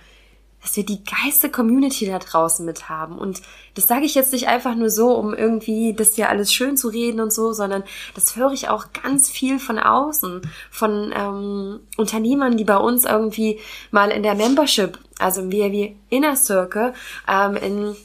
dass 0.62 0.77
wir 0.77 0.85
die 0.85 1.03
geiste 1.05 1.51
Community 1.51 2.07
da 2.07 2.18
draußen 2.18 2.64
mit 2.66 2.88
haben. 2.88 3.18
Und 3.18 3.40
das 3.75 3.87
sage 3.87 4.05
ich 4.05 4.14
jetzt 4.14 4.33
nicht 4.33 4.49
einfach 4.49 4.75
nur 4.75 4.90
so, 4.90 5.14
um 5.14 5.33
irgendwie 5.33 5.94
das 5.94 6.14
hier 6.14 6.29
alles 6.29 6.53
schön 6.53 6.77
zu 6.77 6.88
reden 6.88 7.20
und 7.20 7.33
so, 7.33 7.53
sondern 7.53 7.83
das 8.14 8.37
höre 8.37 8.53
ich 8.53 8.68
auch 8.68 8.87
ganz 9.03 9.31
viel 9.31 9.59
von 9.59 9.79
außen, 9.79 10.42
von 10.70 11.14
ähm, 11.16 11.81
Unternehmern, 11.96 12.57
die 12.57 12.64
bei 12.64 12.77
uns 12.77 13.05
irgendwie 13.05 13.59
mal 13.90 14.11
in 14.11 14.23
der 14.23 14.35
Membership, 14.35 14.99
also 15.18 15.40
im 15.40 15.53
WW 15.53 15.94
Inner 16.11 16.37
Circle, 16.37 16.92
ähm, 17.27 17.57
in 17.57 17.96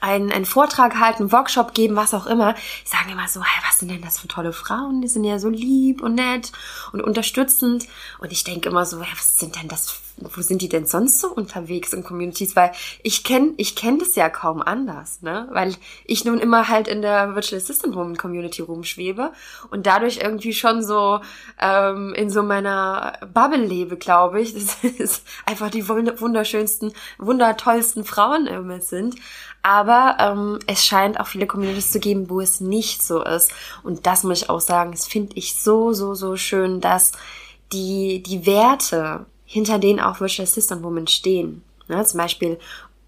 einen, 0.00 0.32
einen 0.32 0.44
Vortrag 0.44 0.98
halten, 0.98 1.32
Workshop 1.32 1.74
geben, 1.74 1.96
was 1.96 2.14
auch 2.14 2.26
immer, 2.26 2.54
die 2.54 2.88
sagen 2.88 3.10
immer 3.10 3.28
so, 3.28 3.42
hey, 3.42 3.62
was 3.66 3.78
sind 3.78 3.90
denn 3.90 4.02
das 4.02 4.18
für 4.18 4.28
tolle 4.28 4.52
Frauen? 4.52 5.00
Die 5.00 5.08
sind 5.08 5.24
ja 5.24 5.38
so 5.38 5.48
lieb 5.48 6.02
und 6.02 6.16
nett 6.16 6.52
und 6.92 7.00
unterstützend. 7.00 7.86
Und 8.18 8.32
ich 8.32 8.44
denke 8.44 8.68
immer 8.68 8.84
so, 8.84 9.00
hey, 9.00 9.12
was 9.16 9.38
sind 9.38 9.56
denn 9.56 9.68
das, 9.68 10.00
wo 10.16 10.40
sind 10.40 10.62
die 10.62 10.68
denn 10.68 10.86
sonst 10.86 11.20
so 11.20 11.28
unterwegs 11.28 11.92
in 11.92 12.04
Communities? 12.04 12.56
Weil 12.56 12.72
ich 13.02 13.24
kenne 13.24 13.54
ich 13.56 13.76
kenn 13.76 13.98
das 13.98 14.14
ja 14.16 14.28
kaum 14.28 14.60
anders, 14.60 15.22
ne? 15.22 15.48
Weil 15.52 15.74
ich 16.04 16.24
nun 16.24 16.38
immer 16.38 16.68
halt 16.68 16.88
in 16.88 17.02
der 17.02 17.34
Virtual 17.34 17.60
Assistant 17.60 17.94
Woman 17.94 18.16
Community 18.16 18.62
rumschwebe 18.62 19.32
und 19.70 19.86
dadurch 19.86 20.18
irgendwie 20.18 20.52
schon 20.52 20.82
so 20.82 21.20
ähm, 21.60 22.12
in 22.14 22.28
so 22.28 22.42
meiner 22.42 23.18
Bubble 23.32 23.64
lebe, 23.64 23.96
glaube 23.96 24.40
ich. 24.40 24.52
Das 24.62 24.84
ist 24.84 25.26
einfach 25.46 25.70
die 25.70 25.88
wunderschönsten, 25.88 26.92
wundertollsten 27.18 28.04
Frauen 28.04 28.46
immer 28.46 28.80
sind. 28.80 29.16
Aber 29.62 30.16
ähm, 30.18 30.58
es 30.66 30.84
scheint 30.84 31.20
auch 31.20 31.28
viele 31.28 31.46
Communities 31.46 31.92
zu 31.92 32.00
geben, 32.00 32.28
wo 32.28 32.40
es 32.40 32.60
nicht 32.60 33.02
so 33.02 33.22
ist. 33.22 33.52
Und 33.84 34.06
das 34.06 34.24
muss 34.24 34.42
ich 34.42 34.50
auch 34.50 34.60
sagen, 34.60 34.90
das 34.90 35.06
finde 35.06 35.36
ich 35.36 35.54
so, 35.54 35.92
so, 35.92 36.14
so 36.14 36.36
schön, 36.36 36.80
dass 36.80 37.12
die, 37.72 38.22
die 38.22 38.44
Werte, 38.44 39.26
hinter 39.44 39.78
denen 39.78 40.00
auch 40.00 40.20
Virtual 40.20 40.46
Assistant 40.46 40.82
Women 40.82 41.06
stehen, 41.06 41.62
ne, 41.88 42.04
zum 42.04 42.18
Beispiel 42.18 42.58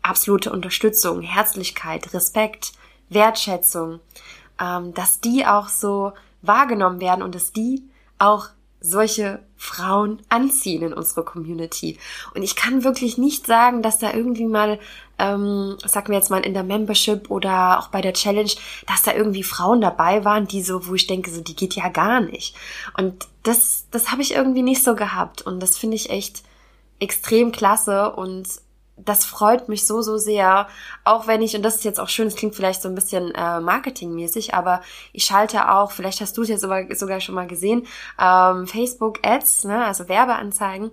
absolute 0.03 0.53
Unterstützung, 0.53 1.23
Herzlichkeit, 1.23 2.13
Respekt, 2.13 2.73
Wertschätzung, 3.09 4.01
ähm, 4.61 4.95
dass 4.95 5.21
die 5.21 5.47
auch 5.47 5.69
so 5.69 6.13
wahrgenommen 6.43 7.01
werden 7.01 7.23
und 7.23 7.35
dass 7.35 7.53
die 7.53 7.83
auch 8.19 8.49
solche 8.85 9.41
Frauen 9.57 10.21
anziehen 10.29 10.83
in 10.83 10.93
unsere 10.93 11.25
Community. 11.25 11.99
Und 12.35 12.43
ich 12.43 12.55
kann 12.55 12.85
wirklich 12.85 13.17
nicht 13.17 13.47
sagen, 13.47 13.81
dass 13.81 13.99
da 13.99 14.13
irgendwie 14.13 14.45
mal, 14.45 14.79
ähm, 15.19 15.79
sagen 15.87 16.09
wir 16.09 16.19
jetzt 16.19 16.31
mal 16.31 16.45
in 16.45 16.53
der 16.53 16.65
Membership 16.65 17.31
oder 17.31 17.79
auch 17.79 17.89
bei 17.89 18.03
der 18.03 18.13
Challenge, 18.13 18.51
dass 18.87 19.03
da 19.03 19.15
irgendwie 19.15 19.43
Frauen 19.43 19.81
dabei 19.81 20.27
waren, 20.27 20.47
die 20.47 20.63
so, 20.63 20.87
wo 20.87 20.95
ich 20.95 21.07
denke, 21.07 21.31
so, 21.31 21.41
die 21.41 21.57
geht 21.57 21.75
ja 21.75 21.89
gar 21.89 22.21
nicht. 22.21 22.55
Und 22.95 23.27
das, 23.43 23.87
das 23.91 24.13
habe 24.13 24.21
ich 24.21 24.35
irgendwie 24.35 24.63
nicht 24.63 24.85
so 24.85 24.95
gehabt. 24.95 25.41
Und 25.41 25.61
das 25.61 25.79
finde 25.79 25.97
ich 25.97 26.11
echt 26.11 26.43
extrem 27.01 27.53
klasse 27.53 28.13
und 28.13 28.47
das 28.97 29.25
freut 29.25 29.69
mich 29.69 29.87
so, 29.87 30.03
so 30.03 30.19
sehr. 30.19 30.69
Auch 31.05 31.27
wenn 31.27 31.43
ich, 31.43 31.57
und 31.57 31.63
das 31.63 31.77
ist 31.77 31.85
jetzt 31.85 32.01
auch 32.01 32.09
schön, 32.09 32.29
es 32.29 32.37
klingt 32.37 32.55
vielleicht 32.55 32.83
so 32.83 32.89
ein 32.89 32.95
bisschen 32.95 33.35
äh, 33.35 33.61
marketingmäßig, 33.61 34.55
aber 34.55 34.83
ich 35.13 35.25
schalte 35.25 35.71
auch, 35.73 35.91
vielleicht 35.91 36.21
hast 36.21 36.37
du 36.37 36.43
es 36.43 36.49
jetzt 36.49 36.61
sogar, 36.61 36.85
sogar 36.95 37.21
schon 37.21 37.35
mal 37.35 37.47
gesehen, 37.47 37.87
ähm, 38.21 38.67
Facebook-Ads, 38.67 39.65
ne, 39.65 39.85
also 39.85 40.09
Werbeanzeigen. 40.09 40.93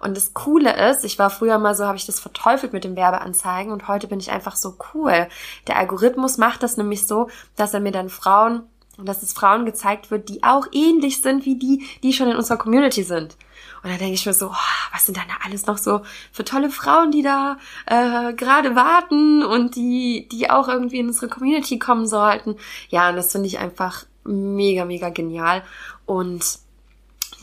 Und 0.00 0.16
das 0.16 0.34
Coole 0.34 0.90
ist, 0.90 1.04
ich 1.04 1.18
war 1.18 1.30
früher 1.30 1.58
mal 1.58 1.74
so, 1.74 1.86
habe 1.86 1.96
ich 1.96 2.04
das 2.04 2.20
verteufelt 2.20 2.74
mit 2.74 2.84
den 2.84 2.96
Werbeanzeigen 2.96 3.72
und 3.72 3.88
heute 3.88 4.06
bin 4.06 4.20
ich 4.20 4.30
einfach 4.30 4.54
so 4.54 4.76
cool. 4.92 5.28
Der 5.66 5.78
Algorithmus 5.78 6.36
macht 6.36 6.62
das 6.62 6.76
nämlich 6.76 7.06
so, 7.06 7.28
dass 7.56 7.72
er 7.72 7.80
mir 7.80 7.92
dann 7.92 8.10
Frauen, 8.10 8.68
dass 8.98 9.22
es 9.22 9.32
Frauen 9.32 9.64
gezeigt 9.66 10.10
wird, 10.10 10.28
die 10.28 10.42
auch 10.42 10.66
ähnlich 10.72 11.20
sind 11.20 11.44
wie 11.44 11.56
die, 11.56 11.84
die 12.02 12.12
schon 12.12 12.28
in 12.28 12.36
unserer 12.36 12.58
Community 12.58 13.02
sind. 13.02 13.36
Und 13.82 13.90
dann 13.90 13.98
denke 13.98 14.14
ich 14.14 14.24
mir 14.24 14.32
so, 14.32 14.46
oh, 14.46 14.92
was 14.92 15.04
sind 15.04 15.16
da 15.16 15.22
alles 15.44 15.66
noch 15.66 15.76
so 15.76 16.02
für 16.32 16.44
tolle 16.44 16.70
Frauen, 16.70 17.10
die 17.10 17.22
da 17.22 17.58
äh, 17.86 18.32
gerade 18.32 18.74
warten 18.74 19.42
und 19.42 19.76
die, 19.76 20.26
die 20.32 20.48
auch 20.48 20.68
irgendwie 20.68 21.00
in 21.00 21.08
unsere 21.08 21.28
Community 21.28 21.78
kommen 21.78 22.06
sollten. 22.06 22.56
Ja, 22.88 23.10
und 23.10 23.16
das 23.16 23.32
finde 23.32 23.48
ich 23.48 23.58
einfach 23.58 24.06
mega, 24.24 24.84
mega 24.86 25.10
genial. 25.10 25.62
Und 26.06 26.58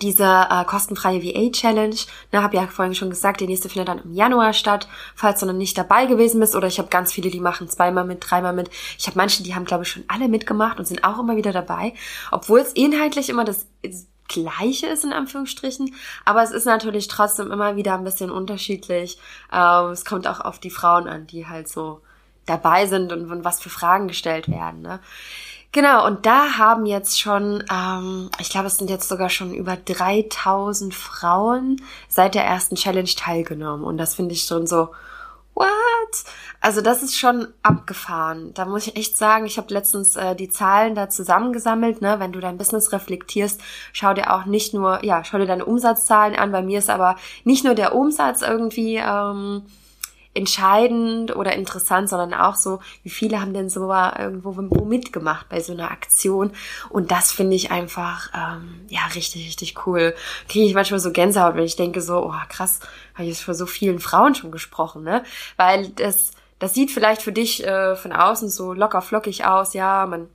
diese 0.01 0.47
äh, 0.49 0.65
kostenfreie 0.65 1.21
VA-Challenge, 1.23 1.95
ne, 2.31 2.41
habe 2.41 2.55
ja 2.55 2.67
vorhin 2.67 2.95
schon 2.95 3.09
gesagt, 3.09 3.41
die 3.41 3.47
nächste 3.47 3.69
findet 3.69 3.87
dann 3.87 4.03
im 4.03 4.13
Januar 4.13 4.53
statt, 4.53 4.87
falls 5.15 5.39
du 5.39 5.45
noch 5.45 5.53
nicht 5.53 5.77
dabei 5.77 6.05
gewesen 6.05 6.39
bist. 6.39 6.55
Oder 6.55 6.67
ich 6.67 6.79
habe 6.79 6.89
ganz 6.89 7.11
viele, 7.13 7.29
die 7.29 7.39
machen 7.39 7.69
zweimal 7.69 8.05
mit, 8.05 8.19
dreimal 8.27 8.53
mit. 8.53 8.69
Ich 8.97 9.07
habe 9.07 9.17
manche, 9.17 9.43
die 9.43 9.55
haben, 9.55 9.65
glaube 9.65 9.83
ich, 9.83 9.89
schon 9.89 10.03
alle 10.07 10.27
mitgemacht 10.27 10.79
und 10.79 10.85
sind 10.85 11.03
auch 11.03 11.19
immer 11.19 11.35
wieder 11.35 11.51
dabei. 11.51 11.93
Obwohl 12.31 12.59
es 12.59 12.73
inhaltlich 12.73 13.29
immer 13.29 13.45
das 13.45 13.67
Gleiche 14.27 14.87
ist, 14.87 15.03
in 15.03 15.13
Anführungsstrichen. 15.13 15.93
Aber 16.25 16.41
es 16.41 16.51
ist 16.51 16.65
natürlich 16.65 17.07
trotzdem 17.07 17.51
immer 17.51 17.75
wieder 17.75 17.95
ein 17.95 18.03
bisschen 18.03 18.31
unterschiedlich. 18.31 19.17
Ähm, 19.51 19.91
es 19.91 20.05
kommt 20.05 20.27
auch 20.27 20.39
auf 20.39 20.59
die 20.59 20.69
Frauen 20.69 21.07
an, 21.07 21.27
die 21.27 21.47
halt 21.47 21.67
so 21.67 22.01
dabei 22.45 22.85
sind 22.87 23.11
und, 23.11 23.29
und 23.29 23.43
was 23.43 23.61
für 23.61 23.69
Fragen 23.69 24.07
gestellt 24.07 24.49
werden. 24.49 24.81
Ne? 24.81 24.99
Genau, 25.73 26.05
und 26.05 26.25
da 26.25 26.57
haben 26.57 26.85
jetzt 26.85 27.21
schon, 27.21 27.63
ähm, 27.71 28.29
ich 28.39 28.49
glaube, 28.49 28.67
es 28.67 28.77
sind 28.77 28.89
jetzt 28.89 29.07
sogar 29.07 29.29
schon 29.29 29.53
über 29.53 29.77
3000 29.77 30.93
Frauen 30.93 31.81
seit 32.09 32.35
der 32.35 32.43
ersten 32.43 32.75
Challenge 32.75 33.09
teilgenommen. 33.15 33.85
Und 33.85 33.97
das 33.97 34.15
finde 34.15 34.33
ich 34.33 34.43
schon 34.43 34.67
so, 34.67 34.89
what? 35.53 35.69
Also 36.59 36.81
das 36.81 37.01
ist 37.03 37.17
schon 37.17 37.47
abgefahren. 37.63 38.53
Da 38.53 38.65
muss 38.65 38.87
ich 38.87 38.97
echt 38.97 39.17
sagen, 39.17 39.45
ich 39.45 39.57
habe 39.57 39.73
letztens 39.73 40.17
äh, 40.17 40.35
die 40.35 40.49
Zahlen 40.49 40.93
da 40.93 41.09
zusammengesammelt. 41.09 42.01
Ne? 42.01 42.19
Wenn 42.19 42.33
du 42.33 42.41
dein 42.41 42.57
Business 42.57 42.91
reflektierst, 42.91 43.61
schau 43.93 44.13
dir 44.13 44.33
auch 44.33 44.45
nicht 44.45 44.73
nur, 44.73 45.03
ja, 45.05 45.23
schau 45.23 45.37
dir 45.37 45.47
deine 45.47 45.65
Umsatzzahlen 45.65 46.35
an. 46.35 46.51
Bei 46.51 46.61
mir 46.61 46.79
ist 46.79 46.89
aber 46.89 47.15
nicht 47.45 47.63
nur 47.63 47.75
der 47.75 47.95
Umsatz 47.95 48.41
irgendwie 48.41 48.97
ähm, 48.97 49.63
entscheidend 50.33 51.35
oder 51.35 51.53
interessant, 51.53 52.09
sondern 52.09 52.33
auch 52.33 52.55
so, 52.55 52.79
wie 53.03 53.09
viele 53.09 53.41
haben 53.41 53.53
denn 53.53 53.69
so 53.69 53.91
irgendwo 53.91 54.85
mitgemacht 54.85 55.49
bei 55.49 55.59
so 55.59 55.73
einer 55.73 55.91
Aktion. 55.91 56.51
Und 56.89 57.11
das 57.11 57.31
finde 57.31 57.55
ich 57.55 57.71
einfach, 57.71 58.29
ähm, 58.33 58.85
ja, 58.87 59.01
richtig, 59.13 59.45
richtig 59.45 59.85
cool. 59.85 60.15
Kriege 60.47 60.65
ich 60.65 60.73
manchmal 60.73 60.99
so 60.99 61.11
Gänsehaut, 61.11 61.55
wenn 61.55 61.65
ich 61.65 61.75
denke 61.75 62.01
so, 62.01 62.25
oh 62.25 62.33
krass, 62.47 62.79
habe 63.13 63.23
ich 63.23 63.29
jetzt 63.29 63.43
vor 63.43 63.55
so 63.55 63.65
vielen 63.65 63.99
Frauen 63.99 64.35
schon 64.35 64.51
gesprochen, 64.51 65.03
ne? 65.03 65.23
Weil 65.57 65.89
das, 65.89 66.31
das 66.59 66.73
sieht 66.73 66.91
vielleicht 66.91 67.21
für 67.21 67.33
dich 67.33 67.65
äh, 67.65 67.95
von 67.95 68.13
außen 68.13 68.49
so 68.49 68.73
locker 68.73 69.01
flockig 69.01 69.45
aus, 69.45 69.73
ja, 69.73 70.05
man 70.05 70.29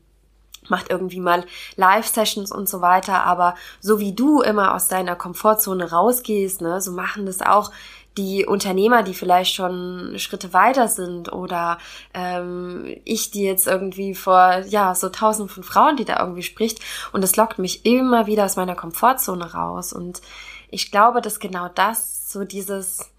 macht 0.69 0.91
irgendwie 0.91 1.21
mal 1.21 1.45
Live-Sessions 1.77 2.53
und 2.53 2.69
so 2.69 2.81
weiter, 2.81 3.25
aber 3.25 3.55
so 3.81 4.01
wie 4.01 4.13
du 4.13 4.43
immer 4.43 4.75
aus 4.75 4.89
deiner 4.89 5.15
Komfortzone 5.15 5.91
rausgehst, 5.91 6.61
ne, 6.61 6.81
so 6.81 6.93
machen 6.93 7.25
das 7.25 7.41
auch 7.41 7.71
die 8.17 8.47
Unternehmer, 8.47 9.03
die 9.03 9.15
vielleicht 9.15 9.55
schon 9.55 10.15
Schritte 10.19 10.53
weiter 10.53 10.89
sind 10.89 11.33
oder 11.33 11.79
ähm, 12.15 12.97
ich, 13.05 13.31
die 13.31 13.43
jetzt 13.43 13.67
irgendwie 13.67 14.15
vor, 14.15 14.61
ja, 14.69 14.95
so 14.95 15.09
tausend 15.09 15.51
von 15.51 15.63
Frauen, 15.63 15.97
die 15.97 16.05
da 16.05 16.21
irgendwie 16.21 16.43
spricht. 16.43 16.81
Und 17.13 17.23
das 17.23 17.37
lockt 17.37 17.59
mich 17.59 17.85
immer 17.85 18.27
wieder 18.27 18.45
aus 18.45 18.57
meiner 18.57 18.75
Komfortzone 18.75 19.53
raus. 19.53 19.93
Und 19.93 20.23
ich 20.71 20.91
glaube, 20.91 21.21
dass 21.21 21.41
genau 21.41 21.69
das 21.69 22.33
so 22.33 22.45
dieses 22.45 23.11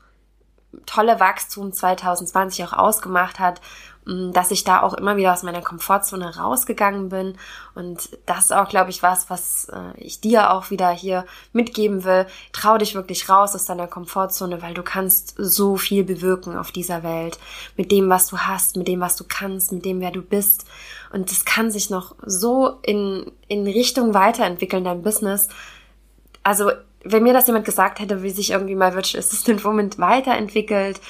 tolle 0.86 1.20
Wachstum 1.20 1.72
2020 1.72 2.66
auch 2.66 2.74
ausgemacht 2.74 3.40
hat 3.40 3.62
dass 4.08 4.52
ich 4.52 4.64
da 4.64 4.82
auch 4.84 4.94
immer 4.94 5.18
wieder 5.18 5.34
aus 5.34 5.44
meiner 5.44 5.62
Komfortzone 5.62 6.38
rausgegangen 6.38 7.10
bin. 7.10 7.38
Und 7.76 8.10
das 8.26 8.46
ist 8.46 8.54
auch, 8.54 8.70
glaube 8.70 8.90
ich, 8.90 9.04
was, 9.04 9.30
was 9.30 9.68
äh, 9.70 10.00
ich 10.00 10.22
dir 10.22 10.52
auch 10.52 10.70
wieder 10.70 10.90
hier 10.92 11.26
mitgeben 11.52 12.06
will. 12.06 12.26
Trau 12.54 12.78
dich 12.78 12.96
wirklich 12.96 13.28
raus 13.28 13.54
aus 13.54 13.66
deiner 13.66 13.88
Komfortzone, 13.88 14.62
weil 14.62 14.74
du 14.74 14.82
kannst 14.82 15.36
so 15.38 15.76
viel 15.76 16.06
bewirken 16.06 16.58
auf 16.58 16.72
dieser 16.72 17.04
Welt. 17.04 17.38
Mit 17.76 17.92
dem, 17.92 18.10
was 18.10 18.28
du 18.28 18.38
hast, 18.38 18.78
mit 18.78 18.88
dem, 18.88 19.02
was 19.02 19.18
du 19.18 19.26
kannst, 19.28 19.74
mit 19.74 19.84
dem, 19.84 20.00
wer 20.00 20.12
du 20.12 20.22
bist. 20.22 20.66
Und 21.12 21.30
das 21.30 21.44
kann 21.44 21.70
sich 21.70 21.90
noch 21.90 22.16
so 22.26 22.80
in, 22.84 23.30
in 23.50 23.68
Richtung 23.68 24.14
weiterentwickeln, 24.14 24.86
dein 24.86 25.04
Business. 25.04 25.50
Also, 26.44 26.72
wenn 27.04 27.24
mir 27.24 27.34
das 27.34 27.48
jemand 27.48 27.66
gesagt 27.66 28.00
hätte, 28.00 28.24
wie 28.24 28.30
sich 28.30 28.52
irgendwie 28.52 28.76
mal 28.76 28.94
Virtual 28.94 29.20
Assistant 29.20 29.66
Woman 29.66 29.90
weiterentwickelt, 29.98 31.02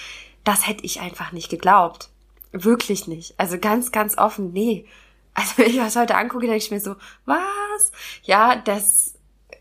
das 0.44 0.68
hätte 0.68 0.84
ich 0.84 1.00
einfach 1.00 1.32
nicht 1.32 1.50
geglaubt. 1.50 2.10
Wirklich 2.52 3.08
nicht. 3.08 3.34
Also 3.38 3.58
ganz, 3.60 3.92
ganz 3.92 4.18
offen, 4.18 4.52
nee. 4.54 4.86
Also 5.34 5.58
wenn 5.58 5.70
ich 5.70 5.78
das 5.78 5.96
heute 5.96 6.16
angucke, 6.16 6.48
denke 6.48 6.58
ich 6.58 6.72
mir 6.72 6.80
so, 6.80 6.96
was? 7.26 7.92
Ja, 8.24 8.56
das, 8.56 9.14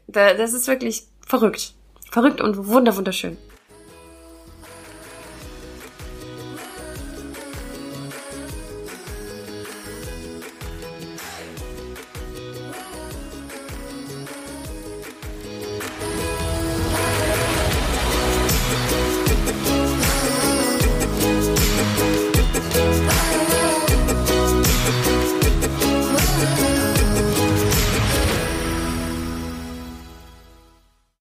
das 0.06 0.52
ist 0.52 0.68
wirklich 0.68 1.06
verrückt. 1.26 1.74
Verrückt 2.10 2.40
und 2.40 2.66
wunder, 2.68 2.96
wunderschön. 2.96 3.36